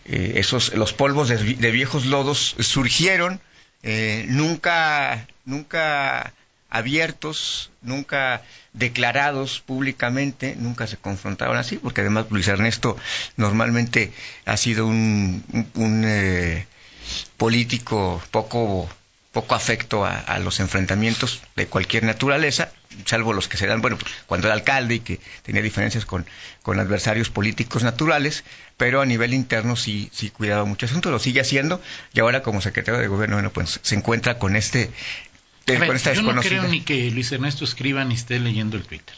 eh, 0.06 0.34
esos 0.36 0.74
los 0.74 0.92
polvos 0.92 1.28
de, 1.28 1.36
vi- 1.36 1.54
de 1.54 1.70
viejos 1.70 2.06
lodos 2.06 2.56
surgieron 2.60 3.40
eh, 3.82 4.26
nunca 4.28 5.26
nunca 5.44 6.32
abiertos 6.70 7.70
nunca 7.82 8.42
declarados 8.72 9.60
públicamente 9.60 10.56
nunca 10.58 10.86
se 10.86 10.96
confrontaron 10.96 11.56
así 11.56 11.76
porque 11.76 12.00
además 12.00 12.26
Luis 12.30 12.48
Ernesto 12.48 12.96
normalmente 13.36 14.12
ha 14.46 14.56
sido 14.56 14.86
un, 14.86 15.44
un- 15.52 15.70
un, 15.74 16.02
eh, 16.06 16.66
político 17.36 18.22
poco 18.30 18.88
poco 19.34 19.54
afecto 19.54 20.06
a, 20.06 20.18
a 20.18 20.38
los 20.38 20.60
enfrentamientos 20.60 21.42
de 21.56 21.66
cualquier 21.66 22.04
naturaleza, 22.04 22.72
salvo 23.04 23.32
los 23.32 23.48
que 23.48 23.56
se 23.56 23.66
dan, 23.66 23.82
bueno, 23.82 23.98
cuando 24.26 24.46
era 24.46 24.54
alcalde 24.54 24.94
y 24.94 25.00
que 25.00 25.20
tenía 25.42 25.60
diferencias 25.60 26.06
con, 26.06 26.24
con 26.62 26.78
adversarios 26.78 27.28
políticos 27.28 27.82
naturales, 27.82 28.44
pero 28.76 29.02
a 29.02 29.06
nivel 29.06 29.34
interno 29.34 29.76
sí, 29.76 30.08
sí 30.12 30.30
cuidaba 30.30 30.64
mucho 30.64 30.86
asunto, 30.86 31.10
lo 31.10 31.18
sigue 31.18 31.40
haciendo, 31.40 31.82
y 32.14 32.20
ahora 32.20 32.42
como 32.42 32.60
secretario 32.60 33.00
de 33.00 33.08
gobierno, 33.08 33.36
bueno, 33.36 33.50
pues 33.50 33.80
se 33.82 33.94
encuentra 33.96 34.38
con 34.38 34.56
este, 34.56 34.90
ver, 35.66 35.86
con 35.86 35.96
esta 35.96 36.14
yo 36.14 36.22
no 36.22 36.40
creo 36.40 36.62
ni 36.68 36.82
que 36.82 37.10
Luis 37.10 37.30
Ernesto 37.32 37.64
escriba 37.64 38.04
ni 38.04 38.14
esté 38.14 38.38
leyendo 38.38 38.76
el 38.76 38.84
Twitter. 38.84 39.16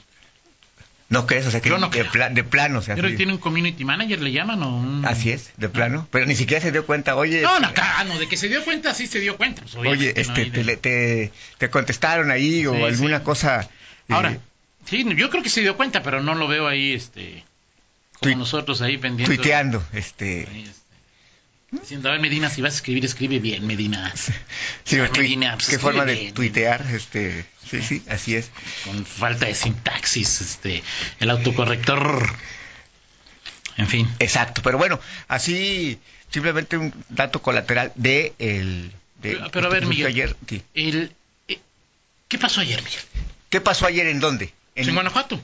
¿No 1.09 1.25
crees? 1.27 1.47
O 1.47 1.51
sea, 1.53 1.61
que 1.61 1.71
no 1.71 1.79
de, 1.79 1.89
creo. 1.89 2.11
pla- 2.11 2.31
de 2.31 2.43
plano. 2.43 2.81
O 2.81 2.83
sea, 2.83 2.97
Pero 2.97 3.15
tiene 3.15 3.33
un 3.33 3.39
community 3.39 3.85
manager, 3.85 4.21
le 4.21 4.33
llaman 4.33 4.61
o 4.65 4.77
un... 4.77 5.05
así 5.07 5.31
es, 5.31 5.53
de 5.57 5.69
plano. 5.69 6.09
Pero 6.11 6.27
ni 6.27 6.35
siquiera 6.35 6.61
se 6.61 6.73
dio 6.73 6.85
cuenta, 6.85 7.15
oye. 7.15 7.43
No, 7.43 7.51
este, 7.51 7.63
no, 7.63 7.69
acá, 7.69 8.05
no, 8.05 8.19
de 8.19 8.29
que 8.29 8.37
se 8.37 8.49
dio 8.49 8.65
cuenta, 8.65 8.93
sí 8.93 9.07
se 9.07 9.21
dio 9.21 9.37
cuenta. 9.37 9.63
pues, 9.63 9.77
Oye, 9.77 10.13
este, 10.17 10.43
Y 10.43 10.51
de- 10.51 10.65
te, 10.65 10.77
te, 10.77 11.33
te 11.59 11.71
contestaron 11.71 12.33
ahí 12.33 12.67
o 12.67 12.87
alguna 12.87 13.19
sí. 13.19 13.25
cosa. 13.25 13.61
eh, 13.63 13.69
Ahora, 14.15 14.37
sí, 14.85 15.07
yo 15.17 15.31
creo 15.31 15.43
que 15.45 15.49
se 15.51 15.61
dio 15.61 15.77
cuenta, 15.77 16.03
pero 16.03 16.21
no 16.23 16.35
lo 16.35 16.49
veo 16.49 16.67
ahí, 16.67 16.93
este, 16.95 17.45
como 18.21 18.33
Tui- 18.35 18.37
nosotros 18.39 18.83
ahí 18.83 18.99
pendientes. 18.99 19.37
tuiteando, 19.37 19.85
este. 19.93 20.49
Ahí, 20.51 20.63
este, 20.63 20.86
Diciendo, 21.71 22.09
a 22.09 22.13
ver, 22.13 22.21
Medina, 22.21 22.49
si 22.49 22.63
vas 22.63 22.75
a 22.75 22.77
escribir, 22.77 23.05
escribe 23.05 23.39
bien, 23.41 23.67
Medina. 23.67 24.13
Sí, 24.85 24.97
tui- 24.97 25.19
Medina, 25.19 25.55
pues, 25.57 25.69
qué 25.69 25.79
forma 25.79 26.05
de 26.05 26.15
bien. 26.15 26.35
tuitear, 26.35 26.85
este. 26.93 27.45
Sí, 27.69 27.83
sí, 27.83 28.03
así 28.09 28.37
es. 28.37 28.51
Con 28.85 29.05
falta 29.05 29.47
de 29.47 29.55
sintaxis, 29.55 30.41
este, 30.41 30.83
el 31.19 31.31
autocorrector. 31.31 32.25
En 33.77 33.89
fin. 33.89 34.09
Exacto, 34.21 34.63
pero 34.63 34.79
bueno, 34.79 35.01
así 35.29 35.99
simplemente 36.31 36.77
un 36.79 36.95
dato 37.09 37.43
colateral 37.43 37.93
de 37.97 38.35
el. 38.39 38.93
de 39.21 39.33
Pero, 39.33 39.51
pero 39.51 39.67
a 39.67 39.71
ver, 39.71 39.87
Miguel. 39.87 40.07
ayer. 40.07 40.37
Sí. 40.49 40.63
El, 40.75 41.13
eh, 41.49 41.59
¿Qué 42.29 42.39
pasó 42.39 42.61
ayer, 42.61 42.81
Miguel? 42.83 43.01
¿Qué 43.51 43.61
pasó 43.61 43.87
ayer 43.87 44.07
en 44.07 44.21
dónde? 44.21 44.53
En, 44.77 44.95
Guanajuato. 44.95 45.41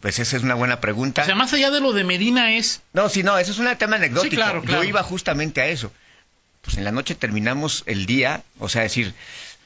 Pues 0.00 0.18
esa 0.18 0.36
es 0.36 0.42
una 0.42 0.54
buena 0.54 0.80
pregunta. 0.80 1.22
O 1.22 1.24
sea, 1.24 1.34
más 1.34 1.52
allá 1.52 1.70
de 1.70 1.80
lo 1.80 1.92
de 1.92 2.04
Medina 2.04 2.52
es... 2.52 2.82
No, 2.92 3.08
sí, 3.08 3.22
no, 3.22 3.36
eso 3.38 3.50
es 3.50 3.58
un 3.58 3.66
tema 3.76 3.96
anecdótico. 3.96 4.30
Sí, 4.30 4.36
claro, 4.36 4.62
claro. 4.62 4.82
Yo 4.82 4.88
iba 4.88 5.02
justamente 5.02 5.60
a 5.60 5.66
eso. 5.66 5.92
Pues 6.62 6.76
en 6.76 6.84
la 6.84 6.92
noche 6.92 7.14
terminamos 7.14 7.82
el 7.86 8.06
día, 8.06 8.42
o 8.58 8.68
sea, 8.68 8.82
decir, 8.82 9.14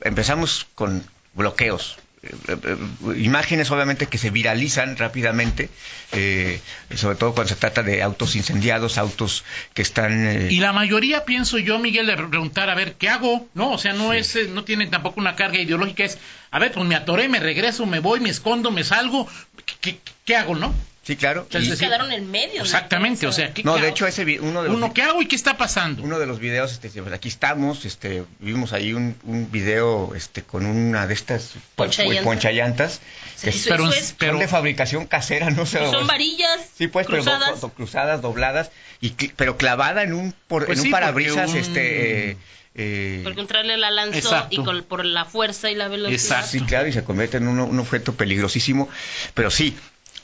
empezamos 0.00 0.66
con 0.74 1.04
bloqueos. 1.34 1.98
Eh, 2.22 2.30
eh, 2.48 2.76
imágenes 3.18 3.70
obviamente 3.70 4.06
que 4.06 4.18
se 4.18 4.30
viralizan 4.30 4.96
rápidamente, 4.96 5.70
eh, 6.12 6.60
sobre 6.94 7.16
todo 7.16 7.34
cuando 7.34 7.48
se 7.48 7.56
trata 7.60 7.82
de 7.82 8.02
autos 8.02 8.36
incendiados, 8.36 8.96
autos 8.98 9.44
que 9.74 9.82
están... 9.82 10.26
eh, 10.26 10.48
Y 10.50 10.60
la 10.60 10.72
mayoría, 10.72 11.24
pienso 11.24 11.58
yo, 11.58 11.78
Miguel, 11.78 12.06
de 12.06 12.16
preguntar, 12.16 12.70
a 12.70 12.74
ver, 12.74 12.94
¿qué 12.94 13.08
hago? 13.08 13.48
No, 13.54 13.72
o 13.72 13.78
sea, 13.78 13.92
no 13.92 14.12
es, 14.12 14.36
eh, 14.36 14.48
no 14.52 14.64
tiene 14.64 14.86
tampoco 14.86 15.20
una 15.20 15.34
carga 15.36 15.58
ideológica, 15.60 16.04
es, 16.04 16.18
a 16.50 16.58
ver, 16.58 16.72
pues 16.72 16.86
me 16.86 16.94
atoré, 16.94 17.28
me 17.28 17.40
regreso, 17.40 17.86
me 17.86 17.98
voy, 17.98 18.20
me 18.20 18.30
escondo, 18.30 18.70
me 18.70 18.84
salgo, 18.84 19.26
¿qué, 19.66 19.74
qué, 19.80 19.98
qué 20.24 20.36
hago, 20.36 20.54
no? 20.54 20.72
Sí, 21.02 21.16
claro. 21.16 21.46
sea, 21.50 21.60
y- 21.60 21.64
es 21.64 21.68
Se 21.68 21.74
decir, 21.74 21.88
quedaron 21.88 22.12
en 22.12 22.30
medio. 22.30 22.62
Exactamente, 22.62 23.26
o 23.26 23.32
sea, 23.32 23.52
¿qué, 23.52 23.62
no, 23.64 23.74
de 23.74 23.80
hago? 23.80 23.88
hecho 23.88 24.06
ese 24.06 24.22
uno 24.40 24.62
de 24.62 24.68
los 24.68 24.76
Uno, 24.76 24.92
¿qué 24.94 25.02
hago 25.02 25.20
y 25.22 25.26
qué 25.26 25.36
está 25.36 25.56
pasando? 25.56 26.02
uno 26.02 26.18
de 26.18 26.26
los 26.26 26.38
videos, 26.38 26.72
este, 26.72 26.88
pues, 27.02 27.12
aquí 27.14 27.28
estamos, 27.28 27.84
este, 27.84 28.24
vimos 28.38 28.72
ahí 28.72 28.92
un, 28.92 29.16
un 29.24 29.50
video, 29.50 30.14
este, 30.14 30.42
con 30.42 30.66
una 30.66 31.06
de 31.06 31.14
estas 31.14 31.54
Ponchallantas. 31.76 32.24
ponchallantas, 32.24 33.00
que 33.42 33.50
Eso- 33.50 33.68
pero- 33.68 33.88
eso 33.90 33.98
es- 33.98 34.14
pero- 34.18 34.32
son 34.32 34.40
de 34.40 34.48
fabricación 34.48 35.06
casera, 35.06 35.50
no 35.50 35.66
sé. 35.66 35.78
son 35.90 36.06
varillas 36.06 36.60
Sí, 36.76 36.86
pues, 36.88 37.06
cruzadas. 37.06 37.40
pero 37.44 37.54
do- 37.56 37.60
do- 37.68 37.74
cruzadas, 37.74 38.22
dobladas, 38.22 38.70
y 39.00 39.10
cl- 39.10 39.32
pero 39.36 39.56
clavada 39.56 40.02
en 40.02 40.12
un, 40.14 40.34
por, 40.48 40.66
Pues 40.66 40.78
en 40.78 40.82
sí, 40.82 40.88
un 40.88 40.92
parabrisas, 40.92 41.46
porque 41.46 41.52
un- 41.52 41.56
este, 41.58 42.30
eh, 42.30 42.36
eh, 42.74 43.34
un 43.36 43.46
trailer 43.46 43.78
la 43.78 43.90
lanzó 43.90 44.16
Exacto. 44.18 44.48
y 44.60 44.64
con- 44.64 44.82
por 44.84 45.04
la 45.04 45.24
fuerza 45.24 45.70
y 45.70 45.74
la 45.74 45.88
velocidad. 45.88 46.14
Exacto. 46.38 46.48
sí, 46.52 46.60
claro, 46.62 46.88
y 46.88 46.92
se 46.92 47.04
convierte 47.04 47.36
en 47.38 47.48
un, 47.48 47.58
un 47.60 47.78
objeto 47.80 48.14
peligrosísimo, 48.14 48.88
pero 49.34 49.50
sí, 49.50 49.76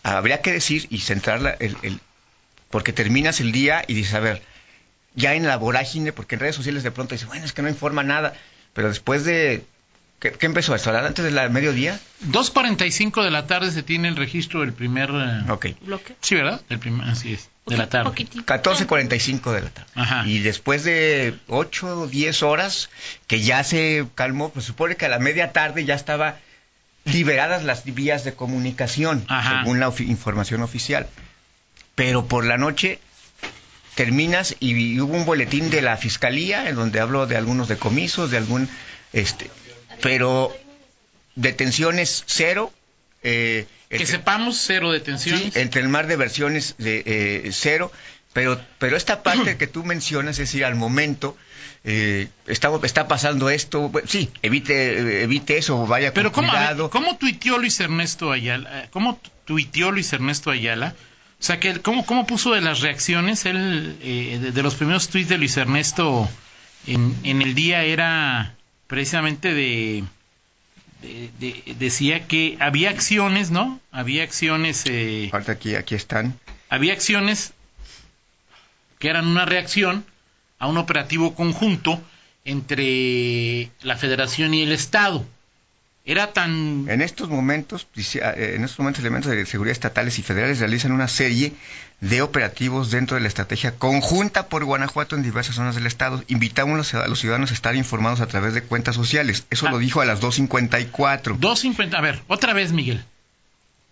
habría 0.03 0.41
que 0.43 0.53
decir 0.53 0.87
y 0.91 0.99
centrarla, 1.01 1.51
el, 1.61 1.77
el- 1.83 2.01
porque 2.71 2.93
terminas 2.93 3.41
el 3.41 3.53
día 3.53 3.85
y 3.87 3.95
dices, 3.95 4.15
a 4.15 4.21
ver, 4.21 4.43
ya 5.15 5.35
en 5.35 5.47
la 5.47 5.57
vorágine, 5.57 6.13
porque 6.13 6.35
en 6.37 6.41
redes 6.43 6.57
sociales 6.57 6.83
de 6.83 6.91
pronto 6.91 7.15
dices, 7.15 7.27
bueno, 7.29 7.45
es 7.45 7.53
que 7.53 7.63
no 7.63 7.69
informa 7.69 8.03
nada, 8.03 8.35
pero 8.75 8.89
después 8.89 9.25
de, 9.25 9.65
¿qué, 10.21 10.33
qué 10.33 10.47
empezó 10.47 10.75
esto? 10.75 10.91
¿Antes 10.97 11.25
de 11.25 11.31
la 11.31 11.49
mediodía? 11.49 11.99
2.45 12.31 13.25
de 13.25 13.31
la 13.31 13.47
tarde 13.47 13.71
se 13.71 13.83
tiene 13.83 14.09
el 14.09 14.17
registro 14.17 14.61
del 14.61 14.73
primer... 14.75 15.11
eh, 15.13 15.51
Ok. 15.51 15.67
Bloque. 15.81 16.15
Sí, 16.21 16.35
¿verdad? 16.35 16.61
El 16.69 16.79
primer, 16.79 17.09
así 17.09 17.33
es, 17.33 17.49
de 17.67 17.77
la 17.79 17.89
tarde. 17.89 18.11
Poquitito. 18.11 18.45
14.45 18.45 19.53
de 19.53 19.63
la 19.63 19.71
tarde. 19.71 19.91
Ajá. 19.95 20.27
Y 20.27 20.41
después 20.41 20.85
de 20.85 21.35
8 21.49 22.01
o 22.03 22.07
10 22.07 22.43
horas 22.43 22.91
que 23.27 23.41
ya 23.41 23.65
se 23.65 24.07
calmó, 24.15 24.51
pues 24.51 24.67
supone 24.67 24.97
que 24.97 25.07
a 25.07 25.09
la 25.09 25.19
media 25.19 25.53
tarde 25.53 25.85
ya 25.87 25.95
estaba 25.95 26.37
liberadas 27.13 27.65
las 27.65 27.85
vías 27.85 28.25
de 28.25 28.35
comunicación, 28.35 29.25
Ajá. 29.29 29.61
según 29.63 29.81
la 29.81 29.89
ofi- 29.89 30.09
información 30.09 30.63
oficial. 30.63 31.07
Pero 31.95 32.27
por 32.27 32.45
la 32.45 32.57
noche 32.59 33.01
terminas 33.95 34.55
y, 34.61 35.01
hubo 35.01 35.15
un 35.17 35.25
boletín 35.25 35.71
de 35.71 35.83
la 35.83 35.97
fiscalía 35.97 36.69
en 36.69 36.77
donde 36.77 37.01
hablo 37.01 37.27
de 37.27 37.37
algunos 37.37 37.67
decomisos, 37.69 38.31
de 38.31 38.37
algún 38.37 38.69
este, 39.13 39.51
pero 40.01 40.55
detenciones 41.35 42.25
cero. 42.27 42.73
eh, 43.23 43.67
Que 43.89 43.97
entre- 43.97 44.07
sepamos, 44.07 44.59
cero 44.65 44.89
Sí, 44.93 44.99
detenciones. 44.99 45.57
entre 45.57 45.81
el 45.81 45.89
mar 45.89 46.07
de 46.07 46.17
versiones 46.17 46.75
de 46.79 47.03
eh, 47.07 47.51
cero, 47.53 47.91
pero, 48.33 48.61
pero 48.79 48.97
esta 48.97 49.23
parte 49.23 49.57
que 49.57 49.67
tú 49.67 49.85
mencionas, 49.85 50.33
es 50.39 50.49
decir, 50.51 50.65
al 50.65 50.75
momento, 50.75 51.37
eh, 51.85 52.29
está, 52.47 52.71
está 52.83 53.09
pasando 53.09 53.51
esto, 53.51 53.89
bueno, 53.89 54.07
sí, 54.09 54.31
evite, 54.43 55.23
evite 55.23 55.59
eso, 55.59 55.87
vaya 55.87 56.13
Pero 56.13 56.31
con 56.33 56.47
¿cómo. 56.47 56.91
¿cómo 56.91 57.17
tuiteó 57.17 57.59
Luis 57.59 57.81
Ernesto 57.81 58.31
Ayala? 58.33 58.85
Eh, 58.85 58.89
¿Cómo 58.91 59.21
tuiteó 59.45 59.91
Luis 59.91 60.13
Ernesto 60.13 60.51
Ayala? 60.51 60.95
O 61.41 61.43
sea, 61.43 61.61
que 61.61 61.81
¿cómo, 61.81 62.05
¿cómo 62.05 62.27
puso 62.27 62.53
de 62.53 62.61
las 62.61 62.81
reacciones? 62.81 63.47
Él, 63.47 63.97
eh, 64.03 64.39
de, 64.43 64.51
de 64.53 64.63
los 64.63 64.75
primeros 64.75 65.09
tuits 65.09 65.29
de 65.29 65.39
Luis 65.39 65.57
Ernesto 65.57 66.29
en, 66.87 67.15
en 67.23 67.43
el 67.43 67.55
día 67.55 67.85
era 67.85 68.55
precisamente 68.89 69.55
de, 69.55 70.05
de- 71.03 71.31
de- 71.39 71.75
Decía 71.79 72.27
que 72.27 72.57
había 72.61 72.91
acciones, 72.91 73.51
¿no? 73.51 73.81
Había 73.93 74.25
acciones... 74.25 74.83
Eh, 74.87 75.31
aquí, 75.33 75.75
aquí 75.77 75.95
están. 75.95 76.35
había 76.69 76.93
acciones 76.93 77.53
que 78.99 79.09
eran 79.09 79.27
una 79.27 79.45
reacción 79.45 80.05
a 80.59 80.67
un 80.67 80.77
operativo 80.79 81.35
conjunto 81.35 82.01
entre 82.45 83.71
la 83.83 83.97
Federación 83.97 84.55
y 84.55 84.63
el 84.63 84.73
Estado. 84.73 85.25
Era 86.05 86.33
tan... 86.33 86.87
En 86.89 87.03
estos 87.03 87.29
momentos, 87.29 87.87
eh, 87.95 88.55
en 88.57 88.65
estos 88.65 88.79
momentos, 88.79 89.01
elementos 89.01 89.31
de 89.31 89.45
seguridad 89.45 89.73
estatales 89.73 90.19
y 90.19 90.23
federales 90.23 90.59
realizan 90.59 90.93
una 90.93 91.07
serie 91.07 91.53
de 92.01 92.23
operativos 92.23 92.91
dentro 92.91 93.17
de 93.17 93.21
la 93.21 93.29
estrategia 93.29 93.75
conjunta 93.77 94.49
por 94.49 94.65
Guanajuato 94.65 95.17
en 95.17 95.23
diversas 95.23 95.57
zonas 95.57 95.75
del 95.75 95.87
estado. 95.87 96.25
Invitamos 96.29 96.95
a 96.95 97.07
los 97.09 97.21
ciudadanos 97.21 97.51
a 97.51 97.55
estar 97.55 97.77
informados 97.77 98.23
a 98.23 98.27
través 98.27 98.55
de 98.55 98.63
cuentas 98.63 98.95
sociales. 98.95 99.45
Eso 99.51 99.67
Ah. 99.67 99.71
lo 99.71 99.79
dijo 99.79 100.01
a 100.01 100.07
las 100.07 100.21
2.54. 100.21 101.37
250. 101.39 101.99
A 101.99 102.01
ver, 102.01 102.23
otra 102.27 102.55
vez, 102.55 102.73
Miguel. 102.73 103.05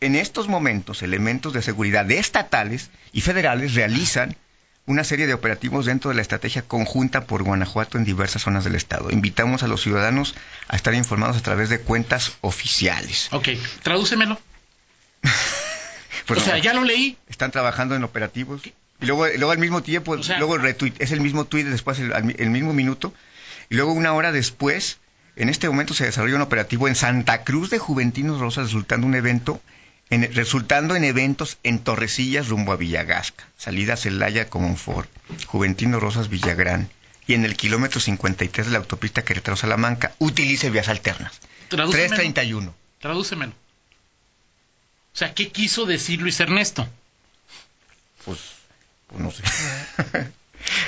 En 0.00 0.14
estos 0.14 0.48
momentos, 0.48 1.02
elementos 1.02 1.52
de 1.52 1.60
seguridad 1.60 2.10
estatales 2.10 2.90
y 3.12 3.20
federales 3.20 3.74
realizan 3.74 4.36
una 4.86 5.02
serie 5.04 5.26
de 5.26 5.34
operativos 5.34 5.84
dentro 5.86 6.10
de 6.10 6.14
la 6.16 6.22
estrategia 6.22 6.62
conjunta 6.62 7.26
por 7.26 7.42
Guanajuato 7.42 7.98
en 7.98 8.04
diversas 8.04 8.42
zonas 8.42 8.64
del 8.64 8.76
estado. 8.76 9.10
Invitamos 9.10 9.62
a 9.62 9.68
los 9.68 9.82
ciudadanos 9.82 10.34
a 10.68 10.76
estar 10.76 10.94
informados 10.94 11.36
a 11.36 11.42
través 11.42 11.68
de 11.68 11.80
cuentas 11.80 12.32
oficiales. 12.40 13.28
Ok, 13.32 13.48
tradúcemelo. 13.82 14.40
Pues 16.26 16.40
o 16.40 16.44
sea, 16.44 16.58
ya 16.58 16.74
lo 16.74 16.82
leí. 16.82 17.16
están 17.28 17.52
trabajando 17.52 17.94
en 17.94 18.02
operativos. 18.02 18.62
Y 18.66 19.06
luego, 19.06 19.26
luego 19.28 19.52
al 19.52 19.58
mismo 19.58 19.82
tiempo, 19.84 20.12
O 20.12 20.22
sea- 20.24 20.38
luego 20.38 20.56
el 20.56 20.62
retweet, 20.62 20.94
es 20.98 21.12
el 21.12 21.20
mismo 21.20 21.44
tweet 21.44 21.64
después, 21.64 22.00
el, 22.00 22.12
el 22.38 22.50
mismo 22.50 22.72
minuto. 22.72 23.14
Y 23.70 23.76
luego 23.76 23.92
una 23.92 24.12
hora 24.12 24.32
después, 24.32 24.98
en 25.36 25.48
este 25.48 25.68
momento 25.68 25.94
se 25.94 26.04
desarrolla 26.04 26.34
un 26.34 26.42
operativo 26.42 26.88
en 26.88 26.96
Santa 26.96 27.44
Cruz 27.44 27.70
de 27.70 27.78
Juventinos 27.78 28.40
Rosas, 28.40 28.64
resultando 28.64 29.06
un 29.06 29.14
evento, 29.14 29.60
en, 30.10 30.32
resultando 30.34 30.94
en 30.96 31.04
eventos 31.04 31.58
en 31.62 31.78
Torrecillas 31.80 32.48
rumbo 32.48 32.72
a 32.72 32.76
Villagasca, 32.76 33.44
salida 33.56 33.96
Celaya 33.96 34.48
Comonfort, 34.48 35.10
Juventino 35.46 35.98
Rosas 36.00 36.28
Villagrán, 36.28 36.88
y 37.26 37.34
en 37.34 37.44
el 37.44 37.56
kilómetro 37.56 38.00
53 38.00 38.66
de 38.66 38.72
la 38.72 38.78
autopista 38.78 39.24
Querétaro-Salamanca, 39.24 40.12
utilice 40.18 40.70
vías 40.70 40.88
alternas. 40.88 41.40
Tradúcemelo. 41.68 42.08
331. 42.08 42.74
Tradúcemelo. 43.00 43.52
O 43.52 45.18
sea, 45.18 45.34
¿qué 45.34 45.48
quiso 45.50 45.86
decir 45.86 46.20
Luis 46.20 46.38
Ernesto? 46.38 46.86
Pues, 48.24 48.38
pues 49.08 49.20
no 49.20 49.30
sé. 49.32 49.42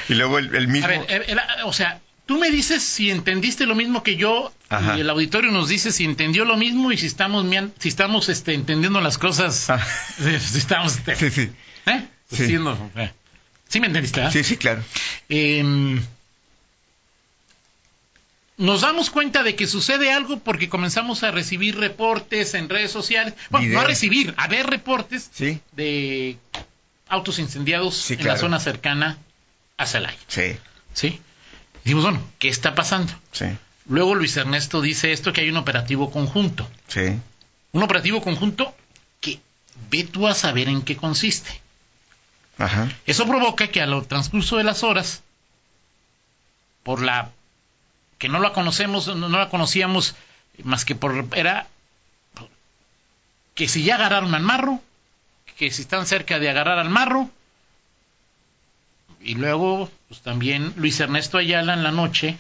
y 0.08 0.14
luego 0.14 0.38
el, 0.38 0.54
el 0.54 0.68
mismo... 0.68 0.86
A 0.86 0.90
ver, 0.90 1.06
eh, 1.08 1.24
el- 1.28 1.40
o 1.64 1.72
sea, 1.72 2.00
tú 2.28 2.38
me 2.38 2.50
dices 2.50 2.82
si 2.84 3.10
entendiste 3.10 3.64
lo 3.66 3.74
mismo 3.74 4.02
que 4.04 4.14
yo 4.16 4.52
Ajá. 4.68 4.96
y 4.96 5.00
el 5.00 5.08
auditorio 5.10 5.50
nos 5.50 5.68
dice 5.68 5.90
si 5.90 6.04
entendió 6.04 6.44
lo 6.44 6.56
mismo 6.58 6.92
y 6.92 6.98
si 6.98 7.06
estamos 7.06 7.44
si 7.78 7.88
estamos 7.88 8.28
este, 8.28 8.52
entendiendo 8.54 9.00
las 9.00 9.16
cosas, 9.18 9.68
Ah. 9.70 9.84
si 10.18 10.58
estamos 10.58 10.96
este, 10.98 11.16
Sí, 11.16 11.30
sí. 11.30 11.50
¿eh? 11.86 12.04
Sí. 12.30 12.54
Eh. 12.96 13.12
Sí 13.68 13.80
me 13.80 13.86
entendiste, 13.86 14.20
¿verdad? 14.20 14.32
Sí, 14.32 14.44
sí, 14.44 14.56
claro. 14.58 14.84
Em, 15.30 16.00
nos 18.58 18.80
damos 18.82 19.08
cuenta 19.10 19.42
de 19.42 19.54
que 19.56 19.66
sucede 19.66 20.12
algo 20.12 20.38
porque 20.40 20.68
comenzamos 20.68 21.22
a 21.22 21.30
recibir 21.30 21.76
reportes 21.78 22.54
en 22.54 22.68
redes 22.68 22.90
sociales. 22.90 23.34
Bueno, 23.50 23.72
no 23.74 23.80
a 23.80 23.84
recibir, 23.84 24.34
a 24.36 24.48
ver 24.48 24.66
reportes 24.66 25.30
Sí, 25.32 25.60
de 25.72 26.36
autos 27.08 27.38
incendiados 27.38 28.10
en 28.10 28.24
la 28.26 28.36
zona 28.36 28.58
cercana 28.60 29.16
a 29.76 29.86
Celaya. 29.86 30.18
sí, 30.26 30.56
¿Sí? 30.92 31.20
Dijimos, 31.84 32.04
bueno, 32.04 32.22
¿qué 32.38 32.48
está 32.48 32.74
pasando? 32.74 33.12
sí, 33.32 33.46
Luego 33.86 34.14
Luis 34.14 34.36
Ernesto 34.36 34.82
dice 34.82 35.12
esto 35.12 35.32
que 35.32 35.40
hay 35.40 35.48
un 35.48 35.56
operativo 35.56 36.10
conjunto. 36.10 36.68
sí. 36.88 37.18
Un 37.72 37.82
operativo 37.82 38.22
conjunto 38.22 38.74
que 39.20 39.40
ve 39.90 40.04
tú 40.04 40.26
a 40.26 40.34
saber 40.34 40.68
en 40.68 40.82
qué 40.82 40.96
consiste. 40.96 41.60
Ajá. 42.56 42.88
Eso 43.06 43.26
provoca 43.26 43.68
que 43.68 43.80
a 43.82 43.86
lo 43.86 44.02
transcurso 44.02 44.56
de 44.56 44.64
las 44.64 44.82
horas, 44.82 45.22
por 46.82 47.02
la 47.02 47.30
que 48.18 48.28
no 48.28 48.40
la 48.40 48.52
conocemos, 48.52 49.06
no, 49.06 49.28
no 49.28 49.38
la 49.38 49.48
conocíamos 49.50 50.16
más 50.64 50.84
que 50.84 50.94
por 50.94 51.26
era 51.36 51.68
que 53.54 53.68
si 53.68 53.82
ya 53.84 53.96
agarraron 53.96 54.34
al 54.34 54.42
marro, 54.42 54.80
que 55.56 55.70
si 55.70 55.82
están 55.82 56.06
cerca 56.06 56.38
de 56.38 56.48
agarrar 56.48 56.78
al 56.78 56.90
marro, 56.90 57.30
y 59.20 59.34
luego 59.34 59.90
pues 60.08 60.20
también 60.20 60.72
Luis 60.76 60.98
Ernesto 61.00 61.38
Ayala 61.38 61.74
en 61.74 61.82
la 61.82 61.90
noche 61.92 62.36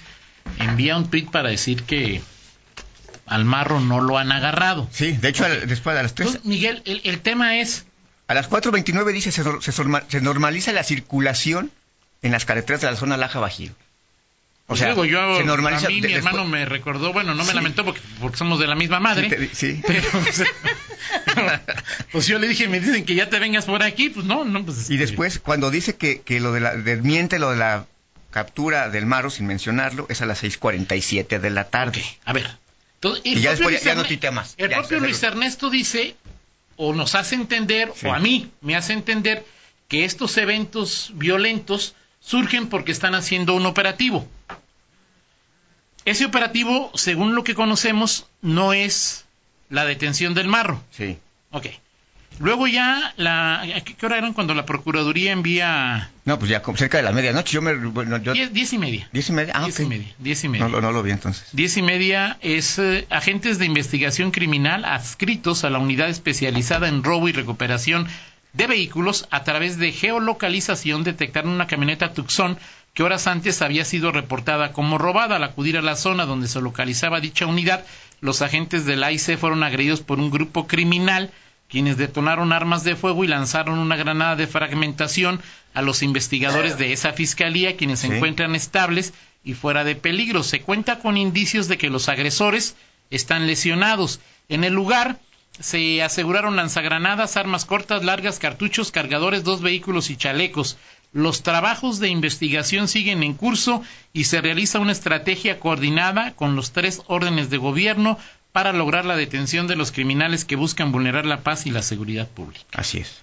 envía 0.58 0.96
un 0.96 1.10
tweet 1.10 1.26
para 1.26 1.48
decir 1.50 1.82
que 1.84 2.22
al 3.26 3.44
marro 3.44 3.80
no 3.80 4.00
lo 4.00 4.16
han 4.18 4.32
agarrado. 4.32 4.88
Sí, 4.90 5.12
de 5.12 5.28
hecho, 5.28 5.44
al- 5.44 5.66
después 5.68 5.94
de 5.96 6.02
las 6.02 6.14
3, 6.14 6.26
Entonces, 6.28 6.48
Miguel, 6.48 6.82
el, 6.86 7.00
el 7.04 7.20
tema 7.20 7.58
es 7.58 7.84
a 8.26 8.34
las 8.34 8.48
4.29 8.48 9.12
dice 9.12 9.32
se, 9.32 9.42
se 9.72 10.20
normaliza 10.20 10.72
la 10.72 10.84
circulación 10.84 11.70
en 12.22 12.32
las 12.32 12.44
carreteras 12.44 12.80
de 12.82 12.90
la 12.90 12.96
zona 12.96 13.16
Laja 13.16 13.38
Bajío. 13.40 13.72
O 14.70 14.72
Pues 14.76 14.80
sea, 14.80 14.90
digo, 14.90 15.06
yo, 15.06 15.38
se 15.38 15.44
normaliza. 15.44 15.86
a 15.86 15.88
mí 15.88 16.02
mi 16.02 16.12
hermano 16.12 16.44
me 16.44 16.66
recordó, 16.66 17.14
bueno, 17.14 17.34
no 17.34 17.42
me 17.42 17.48
Sí. 17.50 17.54
lamentó 17.56 17.86
porque, 17.86 18.00
porque 18.20 18.36
somos 18.36 18.60
de 18.60 18.66
la 18.66 18.74
misma 18.74 19.00
madre, 19.00 19.30
Sí, 19.30 19.36
te- 19.36 19.54
sí. 19.54 19.82
pero, 19.86 20.06
pues, 20.10 20.44
pero, 21.24 21.60
pues 22.12 22.26
yo 22.26 22.38
le 22.38 22.48
dije, 22.48 22.68
me 22.68 22.78
dicen 22.78 23.06
que 23.06 23.14
ya 23.14 23.30
te 23.30 23.38
vengas 23.38 23.64
por 23.64 23.82
aquí, 23.82 24.10
pues 24.10 24.26
no, 24.26 24.44
no, 24.44 24.62
pues... 24.66 24.90
Y 24.90 24.94
este, 24.94 24.96
después, 25.06 25.38
cuando 25.38 25.70
dice 25.70 25.96
que, 25.96 26.20
que 26.20 26.38
lo 26.38 26.52
de 26.52 26.60
la, 26.60 26.76
desmiente 26.76 27.38
lo 27.38 27.50
de 27.50 27.56
la 27.56 27.86
captura 28.30 28.90
del 28.90 29.06
Maro, 29.06 29.30
sin 29.30 29.46
mencionarlo, 29.46 30.04
es 30.10 30.20
a 30.20 30.26
las 30.26 30.42
6.47 30.44 31.38
de 31.40 31.48
la 31.50 31.64
tarde. 31.70 32.04
A 32.26 32.34
ver. 32.34 32.50
Entonces, 32.96 33.22
Y 33.24 33.40
ya 33.40 33.52
después 33.52 33.82
ya- 33.82 33.92
ya 33.92 33.94
no 33.94 34.04
tuitea 34.04 34.32
más. 34.32 34.52
El 34.58 34.68
Ya, 34.68 34.76
propio 34.80 35.00
Luis 35.00 35.22
Ernesto 35.22 35.70
dice, 35.70 36.14
o 36.76 36.92
nos 36.92 37.14
hace 37.14 37.36
entender, 37.36 37.90
Sí. 37.96 38.06
o 38.06 38.12
a 38.12 38.18
mí 38.18 38.50
me 38.60 38.76
hace 38.76 38.92
entender, 38.92 39.46
que 39.88 40.04
estos 40.04 40.36
eventos 40.36 41.12
violentos 41.14 41.94
surgen 42.20 42.66
porque 42.68 42.92
están 42.92 43.14
haciendo 43.14 43.54
un 43.54 43.64
operativo. 43.64 44.28
Ese 46.10 46.24
operativo, 46.24 46.90
según 46.94 47.34
lo 47.34 47.44
que 47.44 47.54
conocemos, 47.54 48.26
no 48.42 48.72
es 48.72 49.24
la 49.68 49.84
detención 49.84 50.34
del 50.34 50.48
marro. 50.48 50.82
Sí. 50.90 51.18
Ok. 51.50 51.66
Luego 52.40 52.68
ya, 52.68 53.14
la, 53.16 53.62
¿a 53.62 53.80
¿qué 53.80 54.06
hora 54.06 54.16
eran 54.16 54.32
cuando 54.32 54.54
la 54.54 54.64
Procuraduría 54.64 55.32
envía? 55.32 56.10
No, 56.24 56.38
pues 56.38 56.50
ya 56.50 56.62
como 56.62 56.78
cerca 56.78 56.98
de 56.98 57.02
la 57.02 57.10
medianoche. 57.10 57.52
Yo 57.52 57.62
me. 57.62 57.74
Bueno, 57.74 58.16
yo, 58.18 58.32
Diez, 58.32 58.52
diez 58.52 58.72
y 58.72 58.78
media. 58.78 59.08
¿Diez 59.12 59.28
y 59.28 59.32
media? 59.32 59.52
Ah, 59.56 59.64
diez 59.64 59.80
y 59.80 59.86
media. 59.86 60.14
Diez 60.18 60.44
y 60.44 60.48
media. 60.48 60.64
No, 60.66 60.70
lo- 60.70 60.80
no 60.80 60.92
lo 60.92 61.02
vi 61.02 61.10
entonces. 61.10 61.48
Diez 61.52 61.76
y 61.76 61.82
media 61.82 62.38
es 62.40 62.78
eh, 62.78 63.06
agentes 63.10 63.58
de 63.58 63.64
investigación 63.66 64.30
criminal 64.30 64.84
adscritos 64.84 65.64
a 65.64 65.70
la 65.70 65.78
unidad 65.78 66.08
especializada 66.10 66.86
en 66.88 67.02
robo 67.02 67.28
y 67.28 67.32
recuperación 67.32 68.06
de 68.52 68.66
vehículos 68.68 69.26
a 69.30 69.42
través 69.42 69.76
de 69.78 69.90
geolocalización 69.92 71.02
detectaron 71.04 71.50
una 71.50 71.66
camioneta 71.66 72.12
Tucson 72.14 72.56
que 72.98 73.04
horas 73.04 73.28
antes 73.28 73.62
había 73.62 73.84
sido 73.84 74.10
reportada 74.10 74.72
como 74.72 74.98
robada. 74.98 75.36
Al 75.36 75.44
acudir 75.44 75.78
a 75.78 75.82
la 75.82 75.94
zona 75.94 76.26
donde 76.26 76.48
se 76.48 76.60
localizaba 76.60 77.20
dicha 77.20 77.46
unidad, 77.46 77.84
los 78.20 78.42
agentes 78.42 78.86
del 78.86 79.04
AIC 79.04 79.38
fueron 79.38 79.62
agredidos 79.62 80.00
por 80.00 80.18
un 80.18 80.32
grupo 80.32 80.66
criminal 80.66 81.30
quienes 81.68 81.96
detonaron 81.96 82.52
armas 82.52 82.82
de 82.82 82.96
fuego 82.96 83.22
y 83.22 83.28
lanzaron 83.28 83.78
una 83.78 83.94
granada 83.94 84.34
de 84.34 84.48
fragmentación 84.48 85.40
a 85.74 85.82
los 85.82 86.02
investigadores 86.02 86.76
de 86.76 86.92
esa 86.92 87.12
fiscalía, 87.12 87.76
quienes 87.76 88.00
se 88.00 88.08
encuentran 88.08 88.56
estables 88.56 89.14
y 89.44 89.54
fuera 89.54 89.84
de 89.84 89.94
peligro. 89.94 90.42
Se 90.42 90.62
cuenta 90.62 90.98
con 90.98 91.16
indicios 91.16 91.68
de 91.68 91.78
que 91.78 91.90
los 91.90 92.08
agresores 92.08 92.74
están 93.10 93.46
lesionados. 93.46 94.18
En 94.48 94.64
el 94.64 94.72
lugar 94.72 95.20
se 95.60 96.02
aseguraron 96.02 96.56
lanzagranadas, 96.56 97.36
armas 97.36 97.64
cortas, 97.64 98.04
largas, 98.04 98.38
cartuchos, 98.38 98.90
cargadores, 98.90 99.44
dos 99.44 99.60
vehículos 99.60 100.10
y 100.10 100.16
chalecos. 100.16 100.78
Los 101.12 101.42
trabajos 101.42 102.00
de 102.00 102.08
investigación 102.08 102.86
siguen 102.86 103.22
en 103.22 103.34
curso 103.34 103.82
y 104.12 104.24
se 104.24 104.40
realiza 104.40 104.78
una 104.78 104.92
estrategia 104.92 105.58
coordinada 105.58 106.34
con 106.34 106.54
los 106.54 106.72
tres 106.72 107.00
órdenes 107.06 107.48
de 107.48 107.56
gobierno 107.56 108.18
para 108.52 108.72
lograr 108.72 109.04
la 109.04 109.16
detención 109.16 109.66
de 109.66 109.76
los 109.76 109.90
criminales 109.92 110.44
que 110.44 110.56
buscan 110.56 110.92
vulnerar 110.92 111.24
la 111.24 111.40
paz 111.42 111.66
y 111.66 111.70
la 111.70 111.82
seguridad 111.82 112.28
pública. 112.28 112.64
Así 112.72 112.98
es. 112.98 113.20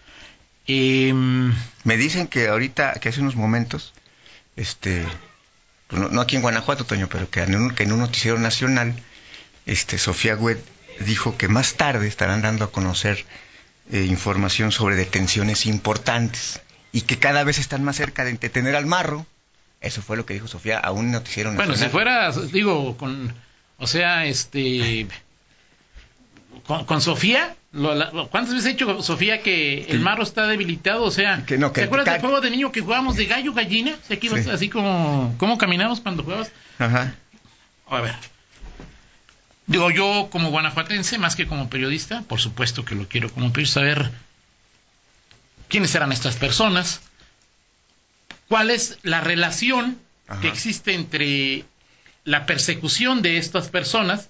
Em, 0.68 1.54
Me 1.84 1.98
dicen 1.98 2.28
que 2.28 2.48
ahorita, 2.48 2.94
que 2.94 3.10
hace 3.10 3.22
unos 3.22 3.36
momentos, 3.36 3.94
este, 4.56 5.06
pues 5.88 6.02
no, 6.02 6.10
no 6.10 6.22
aquí 6.22 6.36
en 6.38 6.42
Guanajuato, 6.42 6.86
Toño, 6.86 7.08
pero 7.08 7.30
que 7.30 7.42
en 7.44 7.56
un, 7.56 7.72
que 7.72 7.84
en 7.84 7.92
un 7.92 8.00
noticiero 8.00 8.40
nacional, 8.40 8.96
este, 9.68 10.00
Sofía 10.00 10.36
Wet 10.36 10.60
dijo 11.02 11.38
que 11.38 11.48
más 11.48 11.76
tarde 11.76 12.08
estarán 12.08 12.42
dando 12.42 12.66
a 12.66 12.72
conocer 12.72 13.26
eh, 13.92 14.06
información 14.10 14.72
sobre 14.72 14.96
detenciones 14.96 15.68
importantes 15.68 16.62
y 16.96 17.02
que 17.02 17.20
cada 17.20 17.44
vez 17.44 17.58
están 17.60 17.84
más 17.84 17.98
cerca 17.98 18.24
de 18.24 18.34
detener 18.34 18.76
al 18.76 18.86
marro. 18.86 19.26
Eso 19.82 20.02
fue 20.02 20.16
lo 20.18 20.26
que 20.26 20.34
dijo 20.34 20.48
Sofía 20.48 20.80
a 20.80 20.92
un 20.94 21.12
noticiero 21.12 21.52
nacional. 21.52 21.68
Bueno, 21.68 21.84
si 21.84 21.90
fuera, 21.92 22.32
digo, 22.54 22.96
con, 22.98 23.34
o 23.78 23.86
sea, 23.88 24.26
este, 24.26 25.06
con, 26.66 26.86
con 26.86 27.02
Sofía, 27.02 27.56
lo- 27.74 27.94
la- 27.94 28.10
¿cuántas 28.32 28.54
veces 28.54 28.66
ha 28.66 28.70
dicho 28.70 29.04
Sofía 29.04 29.42
que 29.44 29.84
el 29.90 30.00
marro 30.00 30.24
está 30.24 30.48
debilitado? 30.48 31.04
O 31.04 31.12
sea, 31.12 31.44
Que 31.46 31.58
no, 31.58 31.74
que- 31.74 31.82
¿te 31.82 31.86
acuerdas 31.88 32.06
del 32.14 32.22
juego 32.22 32.40
de 32.42 32.50
niño 32.50 32.72
que 32.72 32.82
jugábamos 32.82 33.18
de 33.18 33.26
gallo, 33.26 33.54
gallina? 33.54 33.92
O 34.02 34.08
sea, 34.08 34.18
que 34.18 34.28
ibas 34.28 34.46
Sí. 34.46 34.50
así 34.50 34.70
como, 34.70 35.36
¿cómo 35.38 35.58
caminabas 35.58 36.00
cuando 36.00 36.24
jugabas? 36.24 36.52
Ajá. 36.80 37.14
A 37.90 38.02
ver. 38.02 38.16
Digo, 39.68 39.92
yo 39.92 40.30
como 40.32 40.50
guanajuatense, 40.50 41.18
más 41.18 41.36
que 41.36 41.46
como 41.48 41.70
periodista, 41.70 42.22
por 42.22 42.40
supuesto 42.40 42.86
que 42.86 42.96
lo 42.96 43.08
quiero 43.08 43.30
como 43.32 43.52
periodista, 43.52 43.82
saber 43.82 44.12
quiénes 45.70 45.94
eran 45.96 46.12
estas 46.12 46.36
personas, 46.36 47.02
cuál 48.48 48.70
es 48.72 48.98
la 49.04 49.22
relación 49.22 49.98
Ajá. 50.28 50.42
que 50.42 50.48
existe 50.48 50.94
entre 50.94 51.66
la 52.24 52.46
persecución 52.46 53.22
de 53.22 53.38
estas 53.38 53.70
personas 53.70 54.30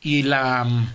y 0.00 0.22
la... 0.22 0.64
mm, 0.64 0.94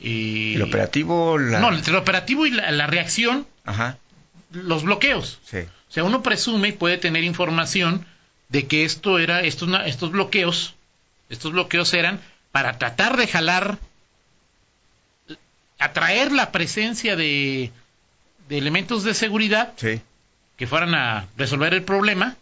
y- 0.00 0.54
El 0.54 0.62
operativo, 0.62 1.38
la... 1.38 1.60
No, 1.60 1.72
entre 1.72 1.90
el 1.92 1.96
operativo 1.98 2.46
y 2.46 2.50
la, 2.50 2.70
la 2.70 2.86
reacción, 2.86 3.46
Ajá, 3.64 3.98
los 4.50 4.82
bloqueos. 4.84 5.38
sí. 5.44 5.58
O 5.88 5.92
sea, 5.96 6.02
uno 6.04 6.22
presume 6.22 6.68
y 6.68 6.72
puede 6.72 6.98
tener 6.98 7.22
información 7.24 8.04
de 8.48 8.66
que 8.66 8.84
esto 8.84 9.18
era, 9.20 9.40
estos 9.42 10.10
bloqueos, 10.10 10.74
estos 11.30 11.52
bloqueos 11.52 11.94
eran 11.94 12.20
para 12.52 12.76
tratar 12.78 13.16
de 13.16 13.26
jalar, 13.28 13.78
atraer 15.78 16.32
la 16.32 16.52
presencia 16.52 17.16
de, 17.16 17.70
de 18.48 18.58
elementos 18.58 19.04
de 19.04 19.14
seguridad 19.14 19.72
Sí, 19.76 20.00
que 20.56 20.66
fueran 20.66 20.94
a 20.94 21.26
resolver 21.36 21.74
el 21.74 21.82
problema 21.82 22.36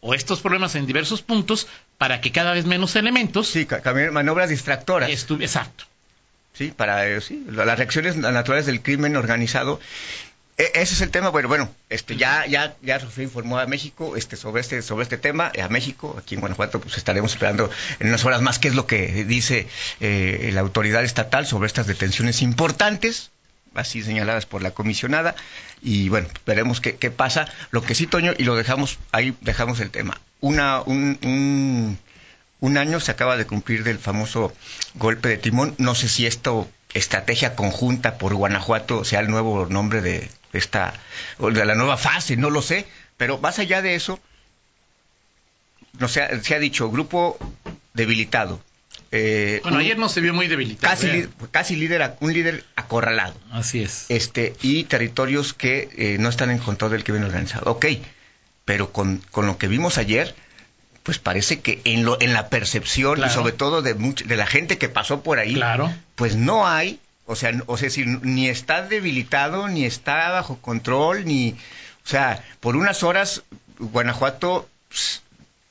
o 0.00 0.14
estos 0.14 0.40
problemas 0.40 0.74
en 0.74 0.86
diversos 0.86 1.22
puntos 1.22 1.66
para 1.98 2.20
que 2.20 2.30
cada 2.32 2.52
vez 2.52 2.66
menos 2.66 2.94
elementos 2.96 3.48
sí, 3.48 3.66
maniobras 4.12 4.50
distractoras. 4.50 5.10
exacto. 5.10 5.84
Sí, 6.52 6.72
para 6.74 7.06
eh, 7.06 7.20
sí, 7.20 7.44
la- 7.50 7.64
las 7.64 7.76
reacciones 7.78 8.16
naturales 8.16 8.66
del 8.66 8.82
crimen 8.82 9.16
organizado. 9.16 9.78
E- 10.58 10.70
ese 10.74 10.94
es 10.94 11.00
el 11.02 11.10
tema. 11.10 11.28
Bueno, 11.28 11.48
bueno, 11.48 11.70
este 11.90 12.16
ya 12.16 12.46
ya 12.46 12.74
ya 12.80 12.98
Sofía 12.98 13.24
informó 13.24 13.58
a 13.58 13.66
México 13.66 14.16
este 14.16 14.36
sobre 14.36 14.62
este 14.62 14.80
sobre 14.80 15.02
este 15.02 15.18
tema 15.18 15.52
a 15.62 15.68
México 15.68 16.16
aquí 16.18 16.34
en 16.34 16.40
Guanajuato 16.40 16.80
pues 16.80 16.96
estaremos 16.96 17.32
esperando 17.32 17.68
en 18.00 18.08
unas 18.08 18.24
horas 18.24 18.40
más 18.40 18.58
qué 18.58 18.68
es 18.68 18.74
lo 18.74 18.86
que 18.86 19.24
dice 19.26 19.66
eh, 20.00 20.50
la 20.54 20.60
autoridad 20.62 21.04
estatal 21.04 21.46
sobre 21.46 21.66
estas 21.66 21.86
detenciones 21.86 22.40
importantes 22.40 23.30
así 23.76 24.02
señaladas 24.02 24.46
por 24.46 24.62
la 24.62 24.72
comisionada 24.72 25.34
y 25.82 26.08
bueno 26.08 26.28
veremos 26.46 26.80
qué, 26.80 26.96
qué 26.96 27.10
pasa 27.10 27.46
lo 27.70 27.82
que 27.82 27.94
sí 27.94 28.06
Toño 28.06 28.32
y 28.36 28.44
lo 28.44 28.54
dejamos 28.56 28.98
ahí 29.12 29.34
dejamos 29.40 29.80
el 29.80 29.90
tema 29.90 30.20
una 30.40 30.82
un, 30.82 31.18
un 31.22 31.98
un 32.60 32.78
año 32.78 33.00
se 33.00 33.10
acaba 33.10 33.36
de 33.36 33.46
cumplir 33.46 33.84
del 33.84 33.98
famoso 33.98 34.52
golpe 34.94 35.28
de 35.28 35.38
timón. 35.38 35.74
No 35.78 35.94
sé 35.94 36.08
si 36.08 36.26
esto, 36.26 36.68
estrategia 36.94 37.54
conjunta 37.54 38.18
por 38.18 38.34
Guanajuato, 38.34 39.04
sea 39.04 39.20
el 39.20 39.28
nuevo 39.28 39.66
nombre 39.66 40.00
de 40.00 40.30
esta, 40.52 40.94
o 41.38 41.50
de 41.50 41.64
la 41.64 41.74
nueva 41.74 41.96
fase, 41.96 42.36
no 42.36 42.50
lo 42.50 42.62
sé. 42.62 42.86
Pero 43.16 43.38
más 43.38 43.58
allá 43.58 43.82
de 43.82 43.94
eso, 43.94 44.18
no 45.98 46.08
sé, 46.08 46.42
se 46.42 46.54
ha 46.54 46.58
dicho 46.58 46.90
grupo 46.90 47.38
debilitado. 47.94 48.60
Eh, 49.16 49.60
Bueno, 49.62 49.78
un- 49.78 49.82
ayer 49.82 49.98
no 49.98 50.08
se 50.08 50.20
vio 50.20 50.34
muy 50.34 50.46
debilitado. 50.48 50.94
casi, 50.94 51.06
¿eh? 51.08 51.12
li- 51.12 51.28
casi 51.50 51.76
líder, 51.76 52.14
un 52.20 52.32
líder 52.32 52.64
acorralado. 52.76 53.34
Así 53.50 53.82
es. 53.82 54.06
Este, 54.08 54.54
y 54.62 54.84
territorios 54.84 55.54
que 55.54 55.88
eh, 55.96 56.16
no 56.18 56.28
están 56.28 56.50
en 56.50 56.58
control 56.58 56.90
del 56.92 57.04
crimen 57.04 57.24
organizado. 57.24 57.70
Ok, 57.70 57.86
pero 58.64 58.92
con, 58.92 59.18
con 59.30 59.46
lo 59.46 59.58
que 59.58 59.68
vimos 59.68 59.96
ayer, 59.98 60.34
pues 61.02 61.18
parece 61.18 61.60
que 61.60 61.80
en, 61.84 62.04
lo, 62.04 62.20
en 62.20 62.32
la 62.32 62.48
percepción 62.48 63.14
Claro. 63.16 63.30
y 63.30 63.34
sobre 63.34 63.52
todo 63.52 63.80
de, 63.82 63.96
much- 63.96 64.24
de 64.24 64.36
la 64.36 64.46
gente 64.46 64.76
que 64.78 64.88
pasó 64.88 65.22
por 65.22 65.38
ahí, 65.38 65.54
Claro. 65.54 65.92
pues 66.16 66.34
no 66.36 66.66
hay, 66.66 66.98
o 67.26 67.36
sea, 67.36 67.52
o 67.66 67.76
sea, 67.76 67.90
si 67.90 68.04
ni 68.06 68.48
está 68.48 68.82
debilitado, 68.82 69.68
ni 69.68 69.84
está 69.84 70.30
bajo 70.30 70.58
control, 70.58 71.24
ni, 71.24 71.52
o 72.04 72.08
sea, 72.08 72.42
por 72.60 72.76
unas 72.76 73.02
horas 73.02 73.42
Guanajuato... 73.78 74.68
pss, 74.90 75.22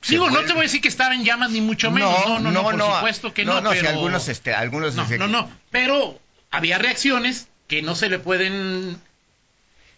Digo, 0.07 0.29
no 0.29 0.41
te 0.43 0.53
voy 0.53 0.61
a 0.61 0.63
decir 0.63 0.81
que 0.81 0.87
estaba 0.87 1.15
en 1.15 1.23
llamas 1.23 1.51
ni 1.51 1.61
mucho 1.61 1.91
menos. 1.91 2.11
No, 2.27 2.39
no, 2.39 2.51
no, 2.51 2.63
por 2.63 2.79
supuesto 2.79 3.33
que 3.33 3.45
no. 3.45 3.61
no, 3.61 3.69
pero... 3.69 3.81
si 3.81 3.87
algunos, 3.87 4.27
este, 4.27 4.53
algunos 4.53 4.95
No, 4.95 5.05
no, 5.17 5.27
no. 5.27 5.51
Pero 5.71 6.19
había 6.51 6.77
reacciones 6.77 7.47
que 7.67 7.81
no 7.81 7.95
se 7.95 8.09
le 8.09 8.19
pueden 8.19 8.97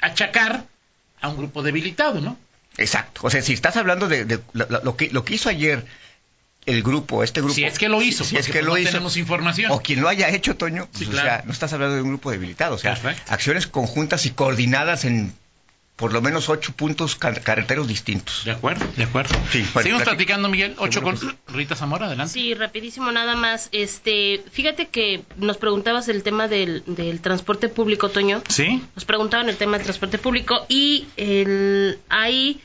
achacar 0.01 0.65
a 1.21 1.29
un 1.29 1.37
grupo 1.37 1.63
debilitado, 1.63 2.21
¿no? 2.21 2.37
Exacto. 2.77 3.21
O 3.23 3.29
sea, 3.29 3.41
si 3.41 3.53
estás 3.53 3.75
hablando 3.77 4.07
de, 4.07 4.25
de 4.25 4.39
lo, 4.53 4.95
que, 4.95 5.09
lo 5.09 5.25
que 5.25 5.33
hizo 5.35 5.49
ayer 5.49 5.85
el 6.65 6.83
grupo, 6.83 7.23
este 7.23 7.39
grupo. 7.39 7.55
Si 7.55 7.63
es 7.63 7.79
que 7.79 7.89
lo 7.89 8.01
hizo, 8.01 8.23
si, 8.23 8.31
si 8.31 8.37
es 8.37 8.47
que 8.47 8.53
pues 8.53 8.65
lo 8.65 8.71
no 8.73 8.77
hizo. 8.77 8.91
tenemos 8.91 9.17
información. 9.17 9.71
O 9.71 9.79
quien 9.81 10.01
lo 10.01 10.09
haya 10.09 10.29
hecho, 10.29 10.55
Toño, 10.55 10.87
Sí, 10.93 11.05
pues, 11.05 11.17
o 11.17 11.21
sea, 11.21 11.41
no 11.45 11.51
estás 11.53 11.73
hablando 11.73 11.95
de 11.95 12.01
un 12.01 12.09
grupo 12.09 12.29
debilitado. 12.29 12.75
O 12.75 12.77
sea, 12.77 12.93
Perfecto. 12.93 13.33
acciones 13.33 13.67
conjuntas 13.67 14.25
y 14.25 14.31
coordinadas 14.31 15.05
en 15.05 15.33
por 15.97 16.13
lo 16.13 16.21
menos 16.21 16.47
ocho 16.47 16.71
puntos 16.73 17.15
car- 17.15 17.41
carreteros 17.41 17.88
distintos. 17.88 18.43
De 18.45 18.51
acuerdo, 18.51 18.86
de 18.95 19.03
acuerdo. 19.03 19.36
Sí, 19.51 19.60
bueno, 19.73 19.81
Seguimos 19.81 20.01
plati- 20.03 20.05
platicando, 20.05 20.47
Miguel. 20.47 20.75
Ocho 20.77 21.01
con 21.01 21.17
Rita 21.47 21.75
Zamora, 21.75 22.05
adelante. 22.05 22.31
Sí, 22.31 22.53
rapidísimo 22.53 23.12
nada 23.12 23.36
más. 23.36 23.67
Este, 23.71 24.43
fíjate 24.51 24.88
que 24.88 25.23
nos 25.38 25.57
preguntabas 25.57 26.07
el 26.07 26.23
tema 26.23 26.47
del, 26.47 26.83
del 26.86 27.19
transporte 27.19 27.67
público, 27.67 28.10
Toño. 28.10 28.41
¿Sí? 28.47 28.81
Nos 28.95 29.03
preguntaban 29.05 29.49
el 29.49 29.57
tema 29.57 29.77
del 29.77 29.83
transporte 29.86 30.17
público 30.17 30.65
y 30.69 31.07
el, 31.17 31.99
hay 32.10 32.62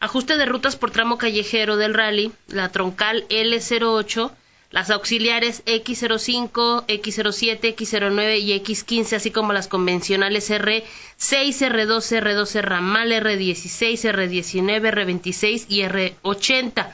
ajuste 0.00 0.36
de 0.36 0.46
rutas 0.46 0.76
por 0.76 0.90
tramo 0.92 1.18
callejero 1.18 1.76
del 1.76 1.92
rally, 1.92 2.30
la 2.48 2.70
troncal 2.70 3.26
L08, 3.28 4.30
las 4.76 4.90
auxiliares 4.90 5.64
X05, 5.64 6.84
X07, 6.86 7.74
X09 7.74 8.38
y 8.40 8.52
X15, 8.60 9.14
así 9.16 9.30
como 9.30 9.54
las 9.54 9.68
convencionales 9.68 10.50
R6, 10.50 10.82
R12, 11.18 12.20
R12 12.20 12.60
ramal, 12.60 13.10
R16, 13.10 14.12
R19, 14.12 14.92
R26 14.92 15.64
y 15.70 15.80
R80. 15.80 16.88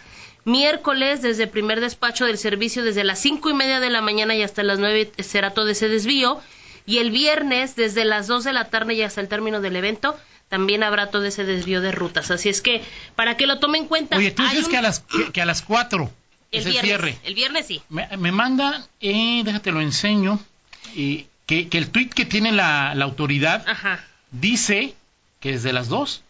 Miércoles, 0.45 1.23
desde 1.23 1.43
el 1.45 1.49
primer 1.51 1.81
despacho 1.81 2.25
del 2.25 2.39
servicio, 2.39 2.85
desde 2.85 3.03
las 3.03 3.19
cinco 3.21 3.51
y 3.51 3.55
media 3.55 3.81
de 3.81 3.91
la 3.91 4.01
mañana 4.01 4.37
y 4.37 4.43
hasta 4.43 4.63
las 4.63 4.79
nueve 4.79 5.11
será 5.19 5.51
todo 5.51 5.69
ese 5.69 5.89
desvío. 5.89 6.41
Y 6.87 6.99
el 6.99 7.11
viernes, 7.11 7.75
desde 7.75 8.05
las 8.05 8.29
2 8.29 8.45
de 8.45 8.53
la 8.53 8.69
tarde 8.71 8.95
y 8.95 9.03
hasta 9.03 9.21
el 9.21 9.29
término 9.29 9.61
del 9.61 9.75
evento, 9.77 10.17
también 10.49 10.85
habrá 10.85 11.11
todo 11.11 11.25
ese 11.25 11.43
desvío 11.45 11.81
de 11.81 11.91
rutas. 11.91 12.31
Así 12.31 12.49
es 12.49 12.61
que, 12.61 12.83
para 13.17 13.37
que 13.37 13.47
lo 13.49 13.59
tome 13.59 13.79
en 13.79 13.87
cuenta. 13.87 14.17
Oye, 14.19 14.31
tú 14.31 14.43
dices 14.45 14.65
un- 14.67 14.71
que 14.71 14.77
a 14.79 14.83
las 14.83 15.01
que, 15.01 15.33
que 15.33 15.41
a 15.43 15.47
las 15.47 15.63
cuatro 15.63 16.11
el 16.53 16.65
viernes. 16.83 17.17
El 17.25 17.35
viernes 17.35 17.67
sí. 17.67 17.83
Me, 17.89 18.07
me 18.19 18.31
mandan, 18.31 18.85
eh, 19.01 19.43
déjate 19.45 19.73
lo 19.73 19.81
enseño, 19.81 20.39
eh, 20.97 21.27
que, 21.47 21.69
que, 21.69 21.79
el 21.79 21.91
tweet 21.91 22.11
que 22.11 22.27
tiene 22.27 22.53
la, 22.53 22.95
la 22.95 23.05
autoridad 23.05 23.65
dice 24.31 24.95
que 25.41 25.53
desde 25.53 25.73
las 25.73 25.89
dos. 25.89 26.23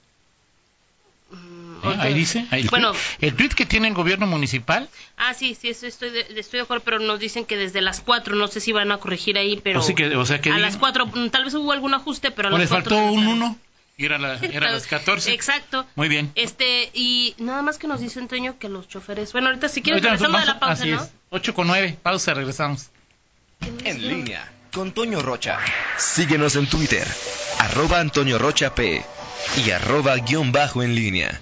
Mm, 1.31 1.89
eh, 1.89 1.97
ahí 1.99 2.15
dice. 2.15 2.47
Ahí 2.51 2.63
el 2.63 2.69
bueno, 2.69 2.93
el 3.21 3.35
tweet 3.35 3.51
que 3.51 3.67
tiene 3.67 3.89
el 3.89 3.95
gobierno 3.95 4.27
municipal. 4.27 4.89
Ah, 5.17 5.35
sí, 5.35 5.57
sí, 5.61 5.69
eso 5.69 5.87
estoy 5.87 6.11
de, 6.11 6.21
estoy 6.37 6.59
de 6.59 6.63
acuerdo, 6.63 6.85
pero 6.85 6.99
nos 7.01 7.19
dicen 7.19 7.45
que 7.45 7.57
desde 7.57 7.81
las 7.81 8.01
4, 8.01 8.37
no 8.37 8.47
sé 8.47 8.61
si 8.61 8.71
van 8.73 8.93
a 8.93 8.99
corregir 8.99 9.37
ahí, 9.37 9.61
pero. 9.63 9.81
A 9.81 10.59
las 10.59 10.77
4, 10.77 11.07
mm, 11.07 11.29
tal 11.31 11.45
vez 11.45 11.55
hubo 11.55 11.73
algún 11.73 11.95
ajuste, 11.95 12.31
pero 12.31 12.49
a 12.49 12.55
o 12.55 12.59
les 12.59 12.71
faltó 12.71 12.97
un 12.97 13.27
1. 13.27 13.59
Ir 13.97 14.13
a, 14.13 14.19
la, 14.19 14.37
las 14.61 14.87
14. 14.87 15.33
Exacto. 15.33 15.87
Muy 15.95 16.09
bien. 16.09 16.33
Este, 16.35 16.91
y 16.95 17.35
nada 17.39 17.63
más 17.63 17.79
que 17.79 17.87
nos 17.87 18.01
dice 18.01 18.19
Antonio 18.19 18.59
que 18.59 18.69
los 18.69 18.89
choferes. 18.89 19.33
Bueno, 19.33 19.49
ahorita 19.49 19.69
si 19.69 19.83
quieres, 19.83 20.03
regresamos 20.03 20.43
a 20.43 20.45
la 20.45 20.59
pausa, 20.59 20.87
¿no? 20.87 21.03
Es. 21.03 21.11
8 21.31 21.55
con 21.55 21.67
9, 21.67 21.99
pausa, 22.03 22.35
regresamos. 22.35 22.91
En 23.85 24.09
línea, 24.09 24.51
con 24.73 24.93
Toño 24.93 25.23
Rocha. 25.23 25.59
Síguenos 25.97 26.57
en 26.57 26.67
Twitter, 26.67 27.07
arroba 27.59 28.01
Antonio 28.01 28.39
Rocha 28.39 28.75
P 28.75 29.05
y 29.65 29.71
arroba 29.71 30.17
guion 30.17 30.51
bajo 30.53 30.83
en 30.83 30.95
línea. 30.95 31.41